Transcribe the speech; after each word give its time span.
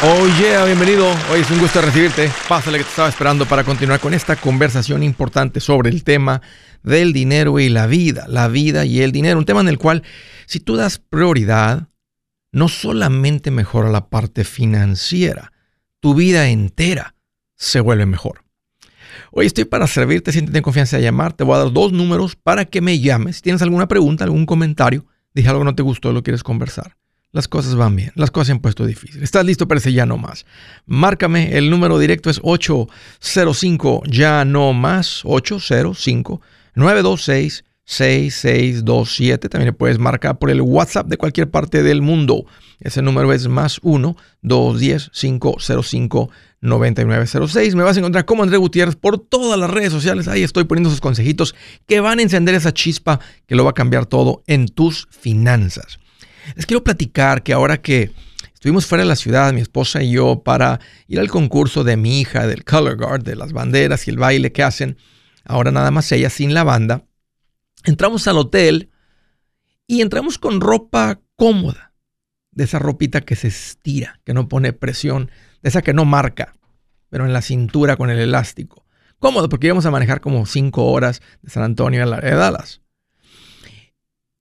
Oye, 0.00 0.64
bienvenido. 0.64 1.10
Hoy 1.32 1.40
es 1.40 1.50
un 1.50 1.58
gusto 1.58 1.80
recibirte. 1.82 2.30
Pásale 2.48 2.78
que 2.78 2.84
te 2.84 2.90
estaba 2.90 3.08
esperando 3.08 3.46
para 3.46 3.64
continuar 3.64 3.98
con 3.98 4.14
esta 4.14 4.36
conversación 4.36 5.02
importante 5.02 5.58
sobre 5.58 5.90
el 5.90 6.04
tema 6.04 6.40
del 6.84 7.12
dinero 7.12 7.58
y 7.58 7.68
la 7.68 7.88
vida. 7.88 8.24
La 8.28 8.46
vida 8.46 8.84
y 8.84 9.00
el 9.00 9.10
dinero. 9.10 9.40
Un 9.40 9.44
tema 9.44 9.60
en 9.60 9.66
el 9.66 9.76
cual, 9.76 10.04
si 10.46 10.60
tú 10.60 10.76
das 10.76 10.98
prioridad, 11.00 11.88
no 12.52 12.68
solamente 12.68 13.50
mejora 13.50 13.90
la 13.90 14.08
parte 14.08 14.44
financiera, 14.44 15.52
tu 15.98 16.14
vida 16.14 16.48
entera 16.48 17.16
se 17.56 17.80
vuelve 17.80 18.06
mejor. 18.06 18.44
Hoy 19.32 19.46
estoy 19.46 19.64
para 19.64 19.88
servirte, 19.88 20.30
siéntete 20.30 20.58
en 20.58 20.62
confianza 20.62 20.96
de 20.96 21.02
llamar. 21.02 21.32
Te 21.32 21.42
voy 21.42 21.56
a 21.56 21.64
dar 21.64 21.72
dos 21.72 21.90
números 21.90 22.36
para 22.36 22.66
que 22.66 22.80
me 22.80 23.00
llames. 23.00 23.36
Si 23.36 23.42
tienes 23.42 23.62
alguna 23.62 23.88
pregunta, 23.88 24.22
algún 24.22 24.46
comentario, 24.46 25.06
dije 25.34 25.48
algo 25.48 25.62
que 25.62 25.64
no 25.64 25.74
te 25.74 25.82
gustó, 25.82 26.12
lo 26.12 26.22
quieres 26.22 26.44
conversar 26.44 26.96
las 27.32 27.48
cosas 27.48 27.74
van 27.74 27.94
bien, 27.96 28.12
las 28.14 28.30
cosas 28.30 28.46
se 28.48 28.52
han 28.52 28.60
puesto 28.60 28.86
difíciles. 28.86 29.22
¿Estás 29.22 29.44
listo 29.44 29.68
para 29.68 29.78
ese 29.78 29.92
ya 29.92 30.06
no 30.06 30.16
más? 30.16 30.46
Márcame, 30.86 31.56
el 31.56 31.70
número 31.70 31.98
directo 31.98 32.30
es 32.30 32.40
805 32.42 34.02
ya 34.06 34.44
no 34.44 34.72
más, 34.72 35.22
805 35.24 36.40
926 36.74 37.64
6627. 37.84 39.48
También 39.48 39.68
le 39.68 39.72
puedes 39.72 39.98
marcar 39.98 40.38
por 40.38 40.50
el 40.50 40.60
WhatsApp 40.60 41.06
de 41.06 41.16
cualquier 41.16 41.50
parte 41.50 41.82
del 41.82 42.02
mundo. 42.02 42.44
Ese 42.80 43.00
número 43.00 43.32
es 43.32 43.48
más 43.48 43.78
1 43.82 44.14
210 44.42 45.10
505 45.10 46.30
9906. 46.60 47.74
Me 47.74 47.82
vas 47.82 47.96
a 47.96 48.00
encontrar 48.00 48.26
como 48.26 48.42
André 48.42 48.58
Gutiérrez 48.58 48.96
por 48.96 49.18
todas 49.18 49.58
las 49.58 49.70
redes 49.70 49.92
sociales. 49.92 50.28
Ahí 50.28 50.42
estoy 50.42 50.64
poniendo 50.64 50.90
esos 50.90 51.00
consejitos 51.00 51.54
que 51.86 52.00
van 52.00 52.18
a 52.18 52.22
encender 52.22 52.54
esa 52.54 52.74
chispa 52.74 53.20
que 53.46 53.56
lo 53.56 53.64
va 53.64 53.70
a 53.70 53.74
cambiar 53.74 54.04
todo 54.04 54.42
en 54.46 54.68
tus 54.68 55.08
finanzas. 55.10 55.98
Les 56.54 56.66
quiero 56.66 56.84
platicar 56.84 57.42
que 57.42 57.52
ahora 57.52 57.80
que 57.80 58.12
estuvimos 58.54 58.86
fuera 58.86 59.02
de 59.02 59.08
la 59.08 59.16
ciudad, 59.16 59.52
mi 59.52 59.60
esposa 59.60 60.02
y 60.02 60.12
yo, 60.12 60.42
para 60.42 60.80
ir 61.06 61.20
al 61.20 61.28
concurso 61.28 61.84
de 61.84 61.96
mi 61.96 62.20
hija, 62.20 62.46
del 62.46 62.64
Color 62.64 62.96
Guard, 62.96 63.22
de 63.22 63.36
las 63.36 63.52
banderas 63.52 64.06
y 64.06 64.10
el 64.10 64.18
baile 64.18 64.52
que 64.52 64.62
hacen, 64.62 64.96
ahora 65.44 65.70
nada 65.70 65.90
más 65.90 66.10
ella 66.12 66.30
sin 66.30 66.54
la 66.54 66.64
banda, 66.64 67.04
entramos 67.84 68.26
al 68.28 68.38
hotel 68.38 68.90
y 69.86 70.00
entramos 70.00 70.38
con 70.38 70.60
ropa 70.60 71.20
cómoda, 71.36 71.92
de 72.50 72.64
esa 72.64 72.78
ropita 72.78 73.20
que 73.20 73.36
se 73.36 73.48
estira, 73.48 74.20
que 74.24 74.34
no 74.34 74.48
pone 74.48 74.72
presión, 74.72 75.30
de 75.62 75.68
esa 75.68 75.82
que 75.82 75.94
no 75.94 76.04
marca, 76.04 76.54
pero 77.08 77.24
en 77.24 77.32
la 77.32 77.42
cintura 77.42 77.96
con 77.96 78.10
el 78.10 78.18
elástico. 78.18 78.84
Cómodo, 79.18 79.48
porque 79.48 79.66
íbamos 79.66 79.86
a 79.86 79.90
manejar 79.90 80.20
como 80.20 80.46
cinco 80.46 80.86
horas 80.86 81.22
de 81.42 81.50
San 81.50 81.62
Antonio 81.62 82.02
a 82.02 82.06
la 82.06 82.20
de 82.20 82.34
Dallas 82.34 82.82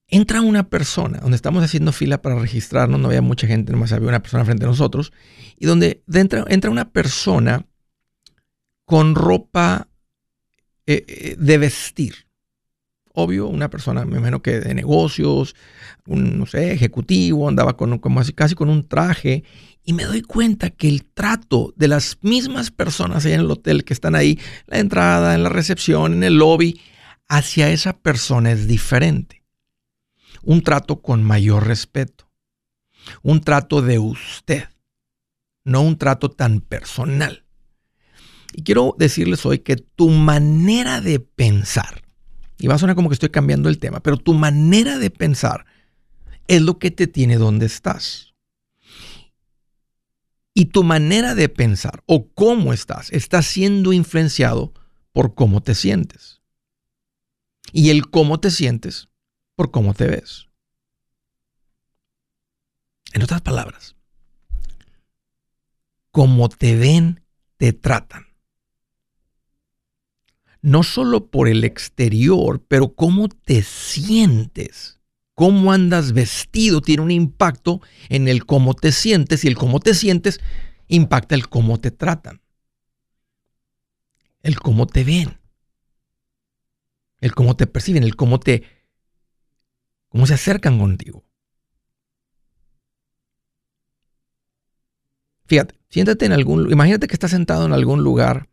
entra 0.08 0.41
una 0.41 0.69
persona, 0.69 1.19
donde 1.19 1.36
estamos 1.36 1.63
haciendo 1.63 1.91
fila 1.91 2.22
para 2.22 2.39
registrarnos, 2.39 3.00
no 3.00 3.08
había 3.08 3.22
mucha 3.22 3.47
gente, 3.47 3.72
nomás 3.72 3.91
había 3.91 4.08
una 4.08 4.22
persona 4.22 4.45
frente 4.45 4.64
a 4.64 4.67
nosotros, 4.67 5.11
y 5.58 5.66
donde 5.66 6.03
entra, 6.11 6.45
entra 6.47 6.72
una 6.72 6.91
persona 6.91 7.66
con 8.86 9.16
ropa 9.16 9.89
eh, 10.86 11.03
eh, 11.08 11.36
de 11.38 11.58
vestir. 11.58 12.27
Obvio, 13.14 13.47
una 13.47 13.69
persona, 13.69 14.05
me 14.05 14.17
imagino 14.17 14.41
que 14.41 14.59
de 14.59 14.73
negocios, 14.75 15.55
un, 16.05 16.38
no 16.38 16.45
sé, 16.45 16.71
ejecutivo, 16.71 17.49
andaba 17.49 17.75
con, 17.75 17.97
como 17.97 18.19
así, 18.19 18.31
casi 18.31 18.55
con 18.55 18.69
un 18.69 18.88
traje, 18.88 19.44
y 19.83 19.94
me 19.94 20.05
doy 20.05 20.21
cuenta 20.21 20.69
que 20.69 20.88
el 20.88 21.03
trato 21.03 21.73
de 21.75 21.88
las 21.89 22.19
mismas 22.21 22.71
personas 22.71 23.25
ahí 23.25 23.33
en 23.33 23.42
el 23.42 23.52
hotel 23.52 23.83
que 23.83 23.94
están 23.94 24.16
ahí, 24.16 24.39
la 24.67 24.80
entrada, 24.80 25.36
en 25.36 25.44
la 25.44 25.49
recepción, 25.49 26.14
en 26.14 26.23
el 26.23 26.38
lobby, 26.38 26.80
hacia 27.27 27.69
esa 27.71 27.97
persona 27.97 28.52
es 28.52 28.67
diferente 28.67 29.38
un 30.43 30.61
trato 30.61 31.02
con 31.02 31.23
mayor 31.23 31.67
respeto, 31.67 32.30
un 33.21 33.41
trato 33.41 33.81
de 33.81 33.99
usted, 33.99 34.69
no 35.63 35.81
un 35.81 35.97
trato 35.97 36.30
tan 36.30 36.61
personal. 36.61 37.43
Y 38.53 38.63
quiero 38.63 38.95
decirles 38.97 39.45
hoy 39.45 39.59
que 39.59 39.75
tu 39.75 40.09
manera 40.09 41.02
de 41.02 41.20
pensar, 41.20 42.03
y 42.58 42.67
va 42.67 42.76
a 42.76 42.80
sonar 42.80 42.95
como 42.95 43.09
que 43.09 43.14
estoy 43.14 43.30
cambiando 43.30 43.70
el 43.70 43.77
tema, 43.77 43.99
pero 43.99 44.17
tu 44.17 44.33
manera 44.33 44.97
de 44.97 45.09
pensar 45.09 45.65
es 46.47 46.61
lo 46.61 46.80
que 46.80 46.92
te 46.92 47.08
tiene 47.08 47.37
donde 47.37 47.65
estás. 47.65 48.33
Y 50.53 50.65
tu 50.65 50.83
manera 50.83 51.36
de 51.36 51.49
pensar 51.49 52.02
o 52.08 52.30
cómo 52.30 52.73
estás 52.73 53.11
está 53.11 53.43
siendo 53.43 53.93
influenciado 53.93 54.73
por 55.11 55.36
cómo 55.36 55.61
te 55.61 55.76
sientes. 55.76 56.42
Y 57.73 57.89
el 57.92 58.09
cómo 58.09 58.39
te 58.39 58.49
sientes 58.49 59.07
por 59.58 59.72
cómo 59.72 59.95
te 59.95 60.06
ves. 60.06 60.48
En 63.14 63.23
otras 63.23 63.42
palabras, 63.42 63.95
como 66.12 66.48
te 66.48 66.76
ven, 66.76 67.23
te 67.58 67.73
tratan. 67.73 68.28
No 70.62 70.84
solo 70.84 71.32
por 71.32 71.48
el 71.48 71.64
exterior, 71.64 72.64
pero 72.68 72.94
cómo 72.94 73.30
te 73.30 73.64
sientes, 73.64 75.00
cómo 75.34 75.72
andas 75.72 76.14
vestido, 76.14 76.82
tiene 76.82 77.02
un 77.02 77.12
impacto 77.12 77.82
en 78.10 78.28
el 78.28 78.45
cómo 78.45 78.76
te 78.76 78.92
sientes 78.92 79.44
y 79.44 79.48
el 79.48 79.58
cómo 79.58 79.80
te 79.80 79.95
sientes 79.95 80.39
impacta 80.88 81.34
el 81.34 81.50
cómo 81.50 81.80
te 81.80 81.89
tratan, 81.89 82.42
el 84.44 84.60
cómo 84.60 84.86
te 84.86 85.04
ven, 85.04 85.39
el 87.22 87.34
cómo 87.34 87.56
te 87.56 87.66
perciben, 87.66 88.04
el 88.04 88.16
cómo 88.16 88.39
te 88.39 88.77
cómo 90.17 90.26
se 90.26 90.33
acercan 90.33 90.80
contigo. 90.80 91.23
Fíjate, 95.45 95.80
siéntate 95.89 96.26
en 96.26 96.32
algún 96.32 96.72
imagínate 96.72 97.05
que 97.05 97.14
estás 97.14 97.30
sentado 97.30 97.67
en 97.67 97.72
algún 97.72 98.04
lugar 98.04 98.50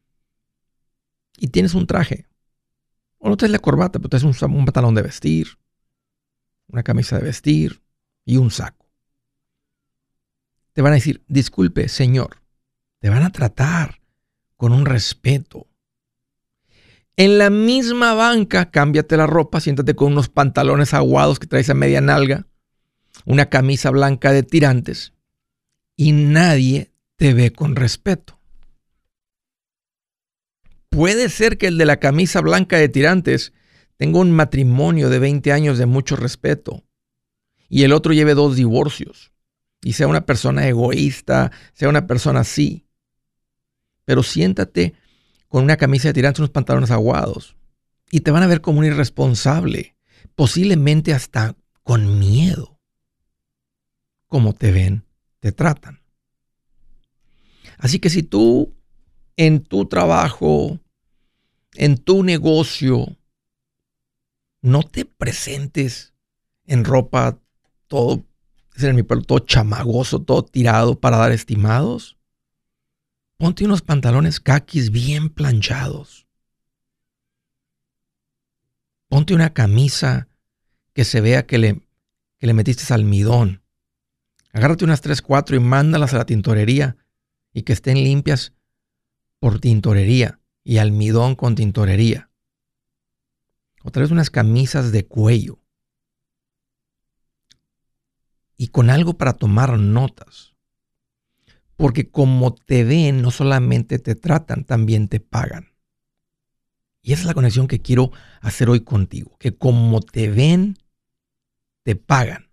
y 1.38 1.48
tienes 1.48 1.72
un 1.72 1.86
traje. 1.86 2.28
O 3.16 3.30
no 3.30 3.38
traes 3.38 3.50
la 3.50 3.60
corbata, 3.60 3.98
pero 3.98 4.10
traes 4.10 4.24
un, 4.24 4.36
un 4.54 4.66
pantalón 4.66 4.94
de 4.94 5.00
vestir, 5.00 5.58
una 6.68 6.82
camisa 6.82 7.16
de 7.16 7.24
vestir 7.24 7.82
y 8.26 8.36
un 8.36 8.50
saco. 8.50 8.84
Te 10.74 10.82
van 10.82 10.92
a 10.92 10.96
decir, 10.96 11.24
disculpe, 11.28 11.88
señor. 11.88 12.42
Te 12.98 13.08
van 13.08 13.22
a 13.22 13.32
tratar 13.32 14.02
con 14.58 14.74
un 14.74 14.84
respeto. 14.84 15.66
En 17.16 17.38
la 17.38 17.48
misma 17.48 18.14
banca, 18.14 18.70
cámbiate 18.70 19.16
la 19.16 19.28
ropa, 19.28 19.60
siéntate 19.60 19.94
con 19.94 20.12
unos 20.12 20.28
pantalones 20.28 20.94
aguados 20.94 21.38
que 21.38 21.46
traes 21.46 21.70
a 21.70 21.74
media 21.74 22.00
nalga, 22.00 22.48
una 23.24 23.48
camisa 23.48 23.90
blanca 23.90 24.32
de 24.32 24.42
tirantes 24.42 25.12
y 25.96 26.10
nadie 26.10 26.90
te 27.16 27.32
ve 27.32 27.52
con 27.52 27.76
respeto. 27.76 28.40
Puede 30.88 31.28
ser 31.28 31.56
que 31.56 31.68
el 31.68 31.78
de 31.78 31.86
la 31.86 31.98
camisa 31.98 32.40
blanca 32.40 32.78
de 32.78 32.88
tirantes 32.88 33.52
tenga 33.96 34.18
un 34.18 34.32
matrimonio 34.32 35.08
de 35.08 35.20
20 35.20 35.52
años 35.52 35.78
de 35.78 35.86
mucho 35.86 36.16
respeto 36.16 36.84
y 37.68 37.84
el 37.84 37.92
otro 37.92 38.12
lleve 38.12 38.34
dos 38.34 38.56
divorcios 38.56 39.32
y 39.82 39.92
sea 39.92 40.08
una 40.08 40.26
persona 40.26 40.66
egoísta, 40.66 41.52
sea 41.74 41.88
una 41.88 42.08
persona 42.08 42.40
así. 42.40 42.86
Pero 44.04 44.22
siéntate 44.22 44.94
con 45.54 45.62
una 45.62 45.76
camisa 45.76 46.08
de 46.08 46.14
tirantes, 46.14 46.40
unos 46.40 46.50
pantalones 46.50 46.90
aguados. 46.90 47.56
Y 48.10 48.22
te 48.22 48.32
van 48.32 48.42
a 48.42 48.48
ver 48.48 48.60
como 48.60 48.80
un 48.80 48.86
irresponsable, 48.86 49.96
posiblemente 50.34 51.14
hasta 51.14 51.54
con 51.84 52.18
miedo. 52.18 52.80
Como 54.26 54.54
te 54.54 54.72
ven, 54.72 55.04
te 55.38 55.52
tratan. 55.52 56.00
Así 57.78 58.00
que 58.00 58.10
si 58.10 58.24
tú 58.24 58.74
en 59.36 59.62
tu 59.62 59.86
trabajo, 59.86 60.80
en 61.74 61.98
tu 61.98 62.24
negocio, 62.24 63.16
no 64.60 64.82
te 64.82 65.04
presentes 65.04 66.14
en 66.66 66.84
ropa 66.84 67.38
todo, 67.86 68.24
en 68.76 68.96
mi 68.96 69.04
todo 69.04 69.38
chamagoso, 69.38 70.20
todo 70.20 70.42
tirado 70.44 70.98
para 70.98 71.18
dar 71.18 71.30
estimados, 71.30 72.18
Ponte 73.36 73.64
unos 73.64 73.82
pantalones 73.82 74.40
caquis 74.40 74.90
bien 74.90 75.28
planchados. 75.28 76.26
Ponte 79.08 79.34
una 79.34 79.52
camisa 79.52 80.28
que 80.92 81.04
se 81.04 81.20
vea 81.20 81.46
que 81.46 81.58
le, 81.58 81.82
que 82.38 82.46
le 82.46 82.54
metiste 82.54 82.92
almidón. 82.94 83.62
Agárrate 84.52 84.84
unas 84.84 85.00
3, 85.00 85.20
4 85.20 85.56
y 85.56 85.60
mándalas 85.60 86.14
a 86.14 86.18
la 86.18 86.26
tintorería 86.26 86.96
y 87.52 87.62
que 87.62 87.72
estén 87.72 87.96
limpias 87.96 88.52
por 89.40 89.60
tintorería 89.60 90.40
y 90.62 90.78
almidón 90.78 91.34
con 91.34 91.54
tintorería. 91.54 92.30
Otra 93.82 94.00
vez 94.00 94.10
unas 94.10 94.30
camisas 94.30 94.92
de 94.92 95.06
cuello. 95.06 95.60
Y 98.56 98.68
con 98.68 98.88
algo 98.88 99.18
para 99.18 99.34
tomar 99.34 99.78
notas. 99.78 100.53
Porque 101.76 102.10
como 102.10 102.54
te 102.54 102.84
ven, 102.84 103.22
no 103.22 103.30
solamente 103.30 103.98
te 103.98 104.14
tratan, 104.14 104.64
también 104.64 105.08
te 105.08 105.20
pagan. 105.20 105.74
Y 107.02 107.12
esa 107.12 107.22
es 107.22 107.26
la 107.26 107.34
conexión 107.34 107.68
que 107.68 107.82
quiero 107.82 108.12
hacer 108.40 108.70
hoy 108.70 108.80
contigo. 108.80 109.36
Que 109.38 109.54
como 109.54 110.00
te 110.00 110.30
ven, 110.30 110.78
te 111.82 111.96
pagan. 111.96 112.50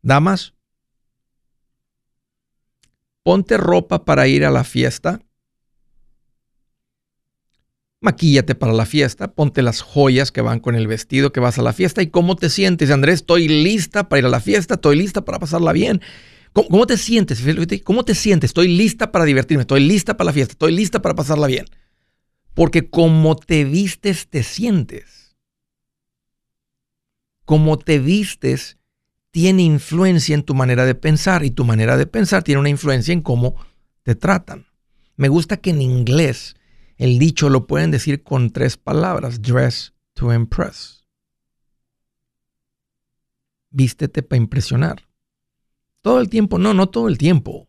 Damas, 0.00 0.54
ponte 3.22 3.56
ropa 3.56 4.04
para 4.04 4.28
ir 4.28 4.44
a 4.44 4.50
la 4.50 4.64
fiesta. 4.64 5.20
Maquíllate 8.00 8.54
para 8.54 8.72
la 8.72 8.86
fiesta, 8.86 9.32
ponte 9.32 9.62
las 9.62 9.80
joyas 9.80 10.30
que 10.30 10.40
van 10.40 10.60
con 10.60 10.74
el 10.74 10.86
vestido 10.86 11.32
que 11.32 11.40
vas 11.40 11.58
a 11.58 11.62
la 11.62 11.72
fiesta 11.72 12.02
y 12.02 12.06
cómo 12.06 12.36
te 12.36 12.48
sientes. 12.48 12.90
Andrés, 12.90 13.16
estoy 13.16 13.48
lista 13.48 14.08
para 14.08 14.20
ir 14.20 14.26
a 14.26 14.30
la 14.30 14.40
fiesta, 14.40 14.74
estoy 14.74 14.96
lista 14.96 15.22
para 15.22 15.38
pasarla 15.38 15.72
bien. 15.72 16.00
¿Cómo, 16.56 16.86
te 16.86 16.96
sientes? 16.96 17.42
¿Cómo 17.84 18.02
te 18.02 18.14
sientes? 18.14 18.48
Estoy 18.48 18.68
lista 18.68 19.12
para 19.12 19.26
divertirme, 19.26 19.60
estoy 19.60 19.86
lista 19.86 20.16
para 20.16 20.28
la 20.28 20.32
fiesta, 20.32 20.52
estoy 20.52 20.74
lista 20.74 21.02
para 21.02 21.14
pasarla 21.14 21.46
bien. 21.46 21.66
Porque 22.54 22.88
como 22.88 23.36
te 23.36 23.64
vistes, 23.64 24.28
te 24.30 24.42
sientes. 24.42 25.36
Como 27.44 27.78
te 27.78 27.98
vistes, 27.98 28.78
tiene 29.32 29.64
influencia 29.64 30.34
en 30.34 30.44
tu 30.44 30.54
manera 30.54 30.86
de 30.86 30.94
pensar 30.94 31.44
y 31.44 31.50
tu 31.50 31.66
manera 31.66 31.98
de 31.98 32.06
pensar 32.06 32.42
tiene 32.42 32.60
una 32.60 32.70
influencia 32.70 33.12
en 33.12 33.20
cómo 33.20 33.56
te 34.02 34.14
tratan. 34.14 34.66
Me 35.16 35.28
gusta 35.28 35.58
que 35.58 35.70
en 35.70 35.82
inglés 35.82 36.56
el 36.96 37.18
dicho 37.18 37.50
lo 37.50 37.66
pueden 37.66 37.90
decir 37.90 38.22
con 38.22 38.48
tres 38.48 38.78
palabras, 38.78 39.42
dress 39.42 39.92
to 40.14 40.32
impress. 40.32 41.04
Vístete 43.68 44.22
para 44.22 44.38
impresionar. 44.38 45.05
Todo 46.06 46.20
el 46.20 46.28
tiempo, 46.28 46.56
no, 46.56 46.72
no 46.72 46.88
todo 46.88 47.08
el 47.08 47.18
tiempo. 47.18 47.68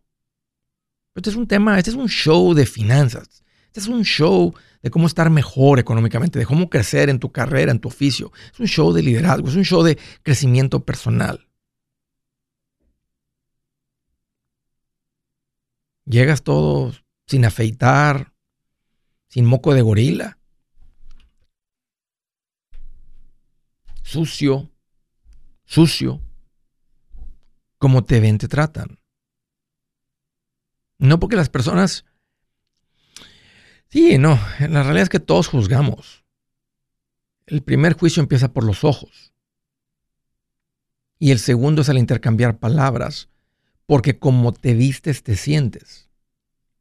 Este 1.16 1.32
es 1.32 1.36
un 1.36 1.48
tema, 1.48 1.80
este 1.80 1.90
es 1.90 1.96
un 1.96 2.08
show 2.08 2.54
de 2.54 2.68
finanzas. 2.68 3.44
Este 3.66 3.80
es 3.80 3.88
un 3.88 4.04
show 4.06 4.54
de 4.84 4.92
cómo 4.92 5.08
estar 5.08 5.32
mejor 5.32 5.80
económicamente, 5.80 6.38
de 6.38 6.46
cómo 6.46 6.70
crecer 6.70 7.10
en 7.10 7.18
tu 7.18 7.32
carrera, 7.32 7.72
en 7.72 7.80
tu 7.80 7.88
oficio. 7.88 8.32
Es 8.54 8.60
un 8.60 8.68
show 8.68 8.94
de 8.94 9.02
liderazgo, 9.02 9.48
es 9.50 9.56
un 9.56 9.66
show 9.66 9.82
de 9.82 9.98
crecimiento 10.22 10.86
personal. 10.86 11.48
Llegas 16.06 16.44
todo 16.44 16.94
sin 17.26 17.44
afeitar, 17.44 18.36
sin 19.30 19.48
moco 19.48 19.74
de 19.74 19.82
gorila. 19.82 20.38
Sucio, 24.04 24.70
sucio. 25.66 26.22
Como 27.78 28.04
te 28.04 28.20
ven, 28.20 28.38
te 28.38 28.48
tratan. 28.48 29.00
No 30.98 31.20
porque 31.20 31.36
las 31.36 31.50
personas... 31.50 32.06
Sí, 33.90 34.18
no, 34.18 34.40
la 34.60 34.84
realidad 34.84 35.04
es 35.04 35.10
que 35.10 35.20
todos 35.20 35.48
juzgamos. 35.48 36.26
El 37.46 37.62
primer 37.64 37.94
juicio 37.94 38.22
empieza 38.22 38.52
por 38.52 38.64
los 38.64 38.84
ojos. 38.84 39.34
Y 41.20 41.32
el 41.32 41.40
segundo 41.40 41.82
es 41.82 41.90
al 41.90 41.98
intercambiar 41.98 42.60
palabras 42.60 43.30
porque 43.86 44.20
como 44.20 44.54
te 44.54 44.74
vistes, 44.74 45.24
te 45.24 45.36
sientes. 45.36 46.10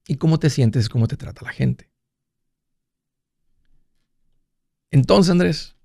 Y 0.06 0.16
cómo 0.16 0.38
te 0.38 0.50
sientes 0.50 0.82
es 0.82 0.88
cómo 0.88 1.08
te 1.08 1.16
trata 1.16 1.44
la 1.44 1.52
gente. 1.52 1.90
Entonces, 4.90 5.30
Andrés, 5.30 5.76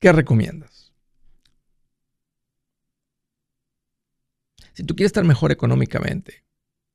¿qué 0.00 0.12
recomiendas? 0.12 0.83
Si 4.74 4.82
tú 4.82 4.96
quieres 4.96 5.10
estar 5.10 5.24
mejor 5.24 5.52
económicamente, 5.52 6.44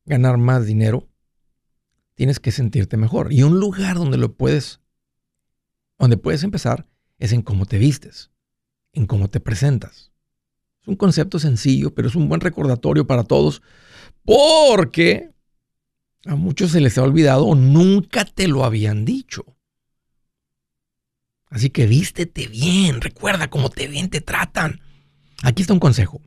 ganar 0.05 0.37
más 0.37 0.65
dinero, 0.65 1.09
tienes 2.15 2.39
que 2.39 2.51
sentirte 2.51 2.97
mejor. 2.97 3.31
Y 3.31 3.43
un 3.43 3.59
lugar 3.59 3.95
donde 3.95 4.17
lo 4.17 4.35
puedes, 4.35 4.81
donde 5.97 6.17
puedes 6.17 6.43
empezar, 6.43 6.85
es 7.17 7.31
en 7.31 7.41
cómo 7.41 7.65
te 7.65 7.77
vistes, 7.77 8.31
en 8.93 9.07
cómo 9.07 9.29
te 9.29 9.39
presentas. 9.39 10.11
Es 10.81 10.87
un 10.87 10.97
concepto 10.97 11.39
sencillo, 11.39 11.95
pero 11.95 12.09
es 12.09 12.15
un 12.15 12.27
buen 12.27 12.41
recordatorio 12.41 13.07
para 13.07 13.23
todos 13.23 13.61
porque 14.23 15.31
a 16.25 16.35
muchos 16.35 16.71
se 16.71 16.81
les 16.81 16.97
ha 16.97 17.03
olvidado 17.03 17.45
o 17.45 17.55
nunca 17.55 18.25
te 18.25 18.47
lo 18.47 18.65
habían 18.65 19.05
dicho. 19.05 19.45
Así 21.49 21.69
que 21.69 21.87
vístete 21.87 22.47
bien, 22.47 23.01
recuerda 23.01 23.49
cómo 23.49 23.69
te 23.69 23.87
ven, 23.87 24.09
te 24.09 24.21
tratan. 24.21 24.81
Aquí 25.41 25.61
está 25.61 25.73
un 25.73 25.79
consejo. 25.79 26.21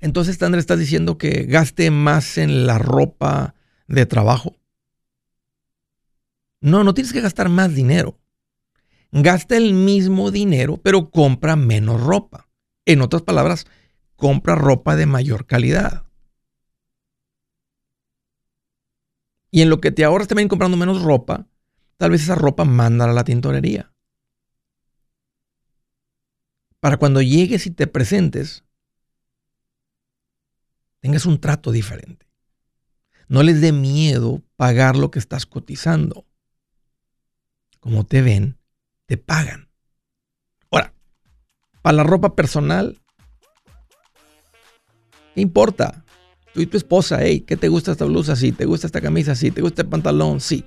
Entonces, 0.00 0.40
Andrés, 0.42 0.62
estás 0.62 0.78
diciendo 0.78 1.18
que 1.18 1.44
gaste 1.44 1.90
más 1.90 2.38
en 2.38 2.66
la 2.66 2.78
ropa 2.78 3.54
de 3.86 4.06
trabajo. 4.06 4.56
No, 6.60 6.84
no 6.84 6.94
tienes 6.94 7.12
que 7.12 7.20
gastar 7.20 7.48
más 7.48 7.74
dinero 7.74 8.18
gasta 9.12 9.56
el 9.56 9.74
mismo 9.74 10.30
dinero, 10.30 10.76
pero 10.78 11.10
compra 11.10 11.56
menos 11.56 12.02
ropa. 12.02 12.48
En 12.84 13.00
otras 13.02 13.22
palabras, 13.22 13.66
compra 14.16 14.54
ropa 14.54 14.96
de 14.96 15.06
mayor 15.06 15.46
calidad. 15.46 16.04
Y 19.50 19.62
en 19.62 19.70
lo 19.70 19.80
que 19.80 19.90
te 19.90 20.04
ahorras 20.04 20.28
también 20.28 20.48
comprando 20.48 20.76
menos 20.76 21.02
ropa, 21.02 21.46
tal 21.96 22.10
vez 22.10 22.22
esa 22.22 22.34
ropa 22.34 22.64
mándala 22.64 23.12
a 23.12 23.14
la 23.14 23.24
tintorería. 23.24 23.92
Para 26.80 26.96
cuando 26.96 27.22
llegues 27.22 27.66
y 27.66 27.70
te 27.70 27.86
presentes, 27.86 28.64
tengas 31.00 31.26
un 31.26 31.40
trato 31.40 31.70
diferente. 31.70 32.26
No 33.28 33.42
les 33.42 33.60
dé 33.60 33.72
miedo 33.72 34.42
pagar 34.56 34.96
lo 34.96 35.10
que 35.10 35.18
estás 35.18 35.46
cotizando. 35.46 36.26
Como 37.80 38.04
te 38.04 38.22
ven, 38.22 38.58
te 39.06 39.16
pagan. 39.18 39.68
Ahora, 40.70 40.94
para 41.82 41.96
la 41.96 42.02
ropa 42.04 42.34
personal, 42.34 42.98
¿qué 45.34 45.40
importa? 45.40 46.04
Tú 46.54 46.62
y 46.62 46.66
tu 46.66 46.76
esposa, 46.76 47.18
hey, 47.22 47.40
¿qué 47.40 47.56
te 47.56 47.68
gusta 47.68 47.92
esta 47.92 48.06
blusa? 48.06 48.34
Sí, 48.34 48.52
¿te 48.52 48.64
gusta 48.64 48.86
esta 48.86 49.00
camisa? 49.00 49.34
Sí, 49.34 49.50
¿te 49.50 49.60
gusta 49.60 49.82
el 49.82 49.88
pantalón? 49.88 50.40
Sí. 50.40 50.64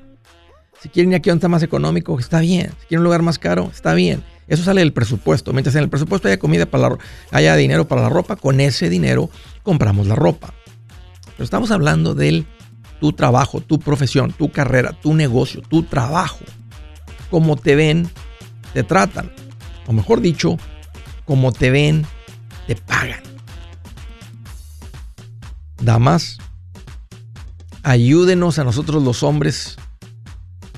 Si 0.80 0.90
quieren 0.90 1.12
ir 1.12 1.18
aquí 1.18 1.30
donde 1.30 1.40
está 1.40 1.50
más 1.50 1.64
económico, 1.64 2.18
está 2.20 2.40
bien. 2.40 2.72
Si 2.82 2.88
quieren 2.88 3.00
un 3.00 3.06
lugar 3.06 3.22
más 3.22 3.38
caro, 3.38 3.70
está 3.72 3.94
bien. 3.94 4.24
Eso 4.52 4.64
sale 4.64 4.82
del 4.82 4.94
presupuesto. 4.94 5.54
Mientras 5.54 5.76
en 5.76 5.84
el 5.84 5.90
presupuesto 5.90 6.28
haya 6.28 6.38
comida 6.38 6.66
para 6.66 6.90
la, 6.90 6.98
haya 7.32 7.56
dinero 7.56 7.88
para 7.88 8.02
la 8.02 8.10
ropa, 8.10 8.36
con 8.36 8.60
ese 8.60 8.90
dinero 8.90 9.30
compramos 9.64 10.08
la 10.08 10.16
ropa. 10.16 10.54
Pero 11.26 11.44
estamos 11.44 11.72
hablando 11.72 12.14
del 12.14 12.46
tu 13.00 13.14
trabajo, 13.14 13.62
tu 13.62 13.80
profesión, 13.80 14.32
tu 14.34 14.52
carrera, 14.52 14.92
tu 14.92 15.14
negocio, 15.14 15.62
tu 15.62 15.84
trabajo. 15.84 16.46
Como 17.30 17.56
te 17.56 17.76
ven 17.76 18.10
te 18.74 18.84
tratan. 18.84 19.32
O 19.88 19.94
mejor 19.94 20.22
dicho, 20.22 20.58
como 21.26 21.52
te 21.52 21.72
ven, 21.72 22.06
te 22.68 22.76
pagan. 22.76 23.22
Damas, 25.82 26.38
ayúdenos 27.84 28.60
a 28.60 28.64
nosotros 28.64 29.04
los 29.04 29.24
hombres, 29.24 29.78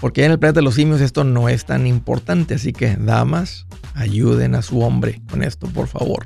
porque 0.03 0.25
en 0.25 0.31
el 0.31 0.37
planeta 0.37 0.59
de 0.59 0.65
los 0.65 0.75
simios 0.75 0.99
esto 0.99 1.23
no 1.23 1.47
es 1.47 1.63
tan 1.63 1.87
importante. 1.87 2.55
Así 2.55 2.73
que, 2.73 2.97
damas, 2.97 3.67
ayuden 3.95 4.53
a 4.53 4.61
su 4.61 4.81
hombre 4.81 5.21
con 5.29 5.41
esto, 5.41 5.67
por 5.67 5.87
favor. 5.87 6.25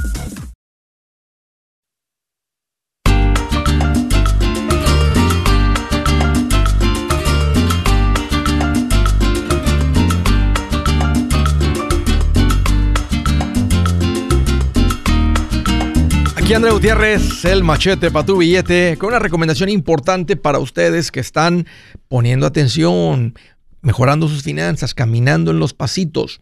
Aquí 16.53 16.69
Gutiérrez, 16.69 17.45
el 17.45 17.63
machete 17.63 18.11
para 18.11 18.25
tu 18.25 18.35
billete, 18.35 18.97
con 18.97 19.07
una 19.07 19.19
recomendación 19.19 19.69
importante 19.69 20.35
para 20.35 20.59
ustedes 20.59 21.09
que 21.09 21.21
están 21.21 21.65
poniendo 22.09 22.45
atención, 22.45 23.35
mejorando 23.81 24.27
sus 24.27 24.43
finanzas, 24.43 24.93
caminando 24.93 25.51
en 25.51 25.59
los 25.59 25.73
pasitos. 25.73 26.41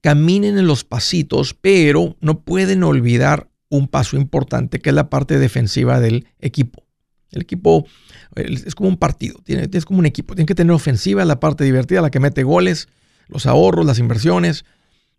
Caminen 0.00 0.58
en 0.58 0.66
los 0.66 0.82
pasitos, 0.82 1.54
pero 1.54 2.16
no 2.20 2.40
pueden 2.40 2.82
olvidar 2.82 3.48
un 3.68 3.86
paso 3.86 4.16
importante 4.16 4.80
que 4.80 4.88
es 4.88 4.96
la 4.96 5.10
parte 5.10 5.38
defensiva 5.38 6.00
del 6.00 6.26
equipo. 6.40 6.82
El 7.30 7.42
equipo 7.42 7.86
es 8.34 8.74
como 8.74 8.88
un 8.88 8.96
partido, 8.96 9.40
es 9.46 9.84
como 9.84 10.00
un 10.00 10.06
equipo. 10.06 10.34
Tiene 10.34 10.46
que 10.46 10.56
tener 10.56 10.72
ofensiva, 10.72 11.24
la 11.24 11.38
parte 11.38 11.62
divertida, 11.62 12.00
la 12.00 12.10
que 12.10 12.18
mete 12.18 12.42
goles, 12.42 12.88
los 13.28 13.46
ahorros, 13.46 13.86
las 13.86 14.00
inversiones, 14.00 14.64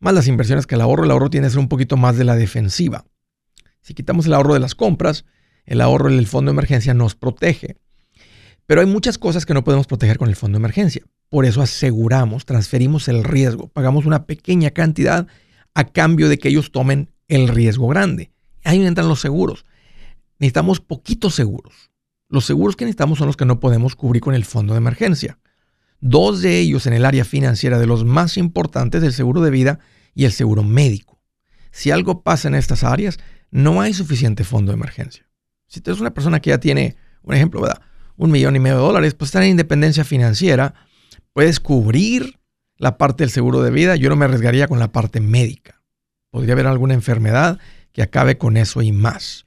más 0.01 0.13
las 0.13 0.27
inversiones 0.27 0.67
que 0.67 0.75
el 0.75 0.81
ahorro. 0.81 1.05
El 1.05 1.12
ahorro 1.12 1.29
tiene 1.29 1.48
que 1.48 1.51
ser 1.51 1.60
un 1.60 1.69
poquito 1.69 1.96
más 1.96 2.17
de 2.17 2.25
la 2.25 2.36
defensiva. 2.36 3.05
Si 3.88 3.94
quitamos 3.94 4.25
el 4.25 4.34
ahorro 4.34 4.53
de 4.53 4.60
las 4.60 4.75
compras, 4.75 5.24
el 5.65 5.79
ahorro 5.79 6.10
del 6.10 6.27
fondo 6.27 6.51
de 6.51 6.56
emergencia 6.56 6.94
nos 6.94 7.15
protege. 7.15 7.77
Pero 8.65 8.82
hay 8.82 8.88
muchas 8.88 9.17
cosas 9.17 9.46
que 9.46 9.53
no 9.53 9.63
podemos 9.63 9.88
proteger 9.88 10.17
con 10.17 10.27
el 10.27 10.36
fondo 10.36 10.58
de 10.58 10.60
emergencia. 10.60 11.03
Por 11.29 11.46
eso 11.46 11.62
aseguramos, 11.62 12.46
transferimos 12.46 13.08
el 13.08 13.24
riesgo, 13.24 13.70
pagamos 13.70 14.06
una 14.06 14.25
pequeña 14.25 14.72
cantidad 14.72 15.27
a 15.74 15.86
cambio 15.86 16.27
de 16.27 16.38
que 16.38 16.50
ellos 16.50 16.74
tomen 16.74 17.13
el 17.29 17.48
riesgo 17.48 17.88
grande. 17.88 18.34
Ahí 18.65 18.86
entran 18.86 19.08
los 19.08 19.22
seguros. 19.22 19.63
Necesitamos 20.38 20.82
poquitos 20.82 21.34
seguros. 21.34 21.89
Los 22.27 22.44
seguros 22.44 22.75
que 22.75 22.84
necesitamos 22.84 23.20
son 23.20 23.27
los 23.27 23.38
que 23.38 23.46
no 23.46 23.62
podemos 23.62 23.96
cubrir 23.96 24.22
con 24.22 24.34
el 24.34 24.44
fondo 24.44 24.74
de 24.74 24.79
emergencia. 24.79 25.39
Dos 26.01 26.41
de 26.41 26.60
ellos 26.60 26.88
en 26.88 26.94
el 26.94 27.06
área 27.06 27.24
financiera 27.24 27.79
de 27.79 27.88
los 27.88 28.03
más 28.03 28.36
importantes, 28.36 29.01
el 29.01 29.13
seguro 29.13 29.39
de 29.39 29.50
vida 29.50 29.79
y 30.13 30.25
el 30.25 30.34
seguro 30.34 30.63
médico. 30.63 31.22
Si 31.72 31.91
algo 31.91 32.24
pasa 32.24 32.50
en 32.50 32.56
estas 32.56 32.84
áreas, 32.84 33.20
no 33.51 33.81
hay 33.81 33.93
suficiente 33.93 34.43
fondo 34.43 34.71
de 34.71 34.77
emergencia. 34.77 35.27
Si 35.67 35.81
tú 35.81 35.91
eres 35.91 36.01
una 36.01 36.13
persona 36.13 36.39
que 36.39 36.49
ya 36.51 36.59
tiene, 36.59 36.95
un 37.23 37.33
ejemplo, 37.33 37.67
un 38.15 38.31
millón 38.31 38.55
y 38.55 38.59
medio 38.59 38.77
de 38.77 38.83
dólares, 38.83 39.13
pues 39.13 39.29
está 39.29 39.43
en 39.43 39.51
independencia 39.51 40.03
financiera, 40.03 40.73
puedes 41.33 41.59
cubrir 41.59 42.39
la 42.77 42.97
parte 42.97 43.23
del 43.23 43.31
seguro 43.31 43.61
de 43.61 43.71
vida. 43.71 43.95
Yo 43.95 44.09
no 44.09 44.15
me 44.15 44.25
arriesgaría 44.25 44.67
con 44.67 44.79
la 44.79 44.91
parte 44.91 45.19
médica. 45.19 45.81
Podría 46.29 46.53
haber 46.53 46.67
alguna 46.67 46.93
enfermedad 46.93 47.59
que 47.91 48.01
acabe 48.01 48.37
con 48.37 48.57
eso 48.57 48.81
y 48.81 48.91
más. 48.91 49.45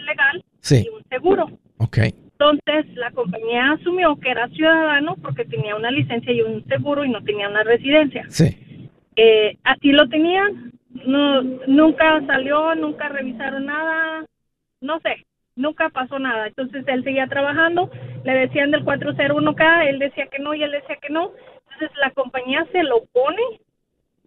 legal 0.01 0.45
sí. 0.61 0.85
y 0.85 0.89
un 0.89 1.05
seguro. 1.09 1.47
Ok. 1.79 1.99
Entonces 2.41 2.97
la 2.97 3.11
compañía 3.11 3.73
asumió 3.73 4.17
que 4.17 4.31
era 4.31 4.49
ciudadano 4.49 5.17
porque 5.17 5.45
tenía 5.45 5.77
una 5.77 5.91
licencia 5.91 6.33
y 6.33 6.41
un 6.41 6.65
seguro 6.67 7.05
y 7.05 7.11
no 7.11 7.23
tenía 7.23 7.51
una 7.51 7.63
residencia. 7.63 8.25
Sí. 8.31 8.89
Eh, 9.17 9.59
así 9.63 9.93
lo 9.93 10.09
tenían, 10.09 10.73
no, 10.89 11.43
nunca 11.43 12.25
salió, 12.27 12.75
nunca 12.77 13.09
revisaron 13.09 13.67
nada, 13.67 14.25
no 14.81 15.01
sé, 15.01 15.27
nunca 15.55 15.91
pasó 15.91 16.19
nada. 16.19 16.47
Entonces 16.47 16.83
él 16.89 17.05
seguía 17.05 17.27
trabajando, 17.27 17.91
le 18.25 18.33
decían 18.33 18.71
del 18.71 18.87
401k, 18.87 19.89
él 19.89 19.99
decía 19.99 20.27
que 20.29 20.39
no 20.39 20.55
y 20.55 20.63
él 20.63 20.71
decía 20.71 20.97
que 20.97 21.13
no. 21.13 21.33
Entonces 21.65 21.91
la 22.01 22.11
compañía 22.13 22.67
se 22.73 22.83
lo 22.85 23.05
pone 23.13 23.43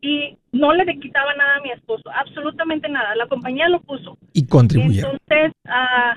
y 0.02 0.38
no 0.52 0.72
le 0.74 0.86
quitaba 1.00 1.34
nada 1.34 1.56
a 1.56 1.62
mi 1.62 1.72
esposo, 1.72 2.12
absolutamente 2.14 2.88
nada. 2.90 3.16
La 3.16 3.26
compañía 3.26 3.70
lo 3.70 3.82
puso. 3.82 4.20
Y 4.34 4.46
contribuía. 4.46 5.02
Entonces, 5.02 5.54
ah, 5.66 6.16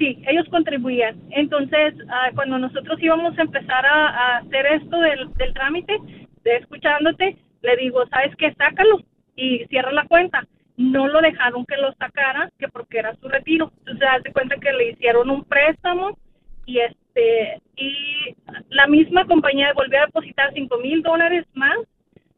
Sí, 0.00 0.16
ellos 0.26 0.48
contribuían. 0.48 1.20
Entonces, 1.28 1.92
ah, 2.08 2.30
cuando 2.34 2.58
nosotros 2.58 2.98
íbamos 3.02 3.38
a 3.38 3.42
empezar 3.42 3.84
a, 3.84 4.38
hacer 4.38 4.64
esto 4.64 4.98
del, 4.98 5.52
trámite, 5.52 5.94
de 6.42 6.56
escuchándote, 6.56 7.36
le 7.60 7.76
digo, 7.76 8.06
¿sabes 8.06 8.34
qué? 8.36 8.54
Sácalo 8.54 9.02
y 9.36 9.66
cierra 9.66 9.92
la 9.92 10.06
cuenta. 10.06 10.48
No 10.78 11.06
lo 11.06 11.20
dejaron 11.20 11.66
que 11.66 11.76
lo 11.76 11.92
sacara, 11.96 12.50
que 12.58 12.68
porque 12.68 12.98
era 12.98 13.14
su 13.16 13.28
retiro. 13.28 13.72
Entonces, 13.80 14.08
hace 14.10 14.32
cuenta 14.32 14.56
que 14.56 14.72
le 14.72 14.92
hicieron 14.92 15.28
un 15.28 15.44
préstamo 15.44 16.16
y 16.64 16.78
este 16.78 17.60
y 17.76 18.34
la 18.70 18.86
misma 18.86 19.26
compañía 19.26 19.74
volvió 19.74 19.98
a 19.98 20.06
depositar 20.06 20.50
cinco 20.54 20.78
mil 20.78 21.02
dólares 21.02 21.44
más 21.52 21.76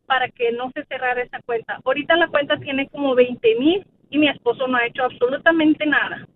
para 0.06 0.28
que 0.30 0.50
no 0.50 0.72
se 0.74 0.84
cerrara 0.86 1.22
esa 1.22 1.40
cuenta. 1.42 1.78
Ahorita 1.84 2.16
la 2.16 2.26
cuenta 2.26 2.56
tiene 2.56 2.88
como 2.88 3.14
20 3.14 3.54
mil 3.54 3.86
y 4.10 4.18
mi 4.18 4.26
esposo 4.26 4.66
no 4.66 4.78
ha 4.78 4.86
hecho 4.86 5.04
absolutamente 5.04 5.86
nada. 5.86 6.26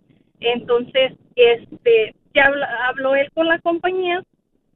Entonces, 0.41 1.13
este, 1.35 2.15
ya 2.35 2.51
habló 2.89 3.15
él 3.15 3.31
con 3.35 3.47
la 3.47 3.59
compañía 3.59 4.23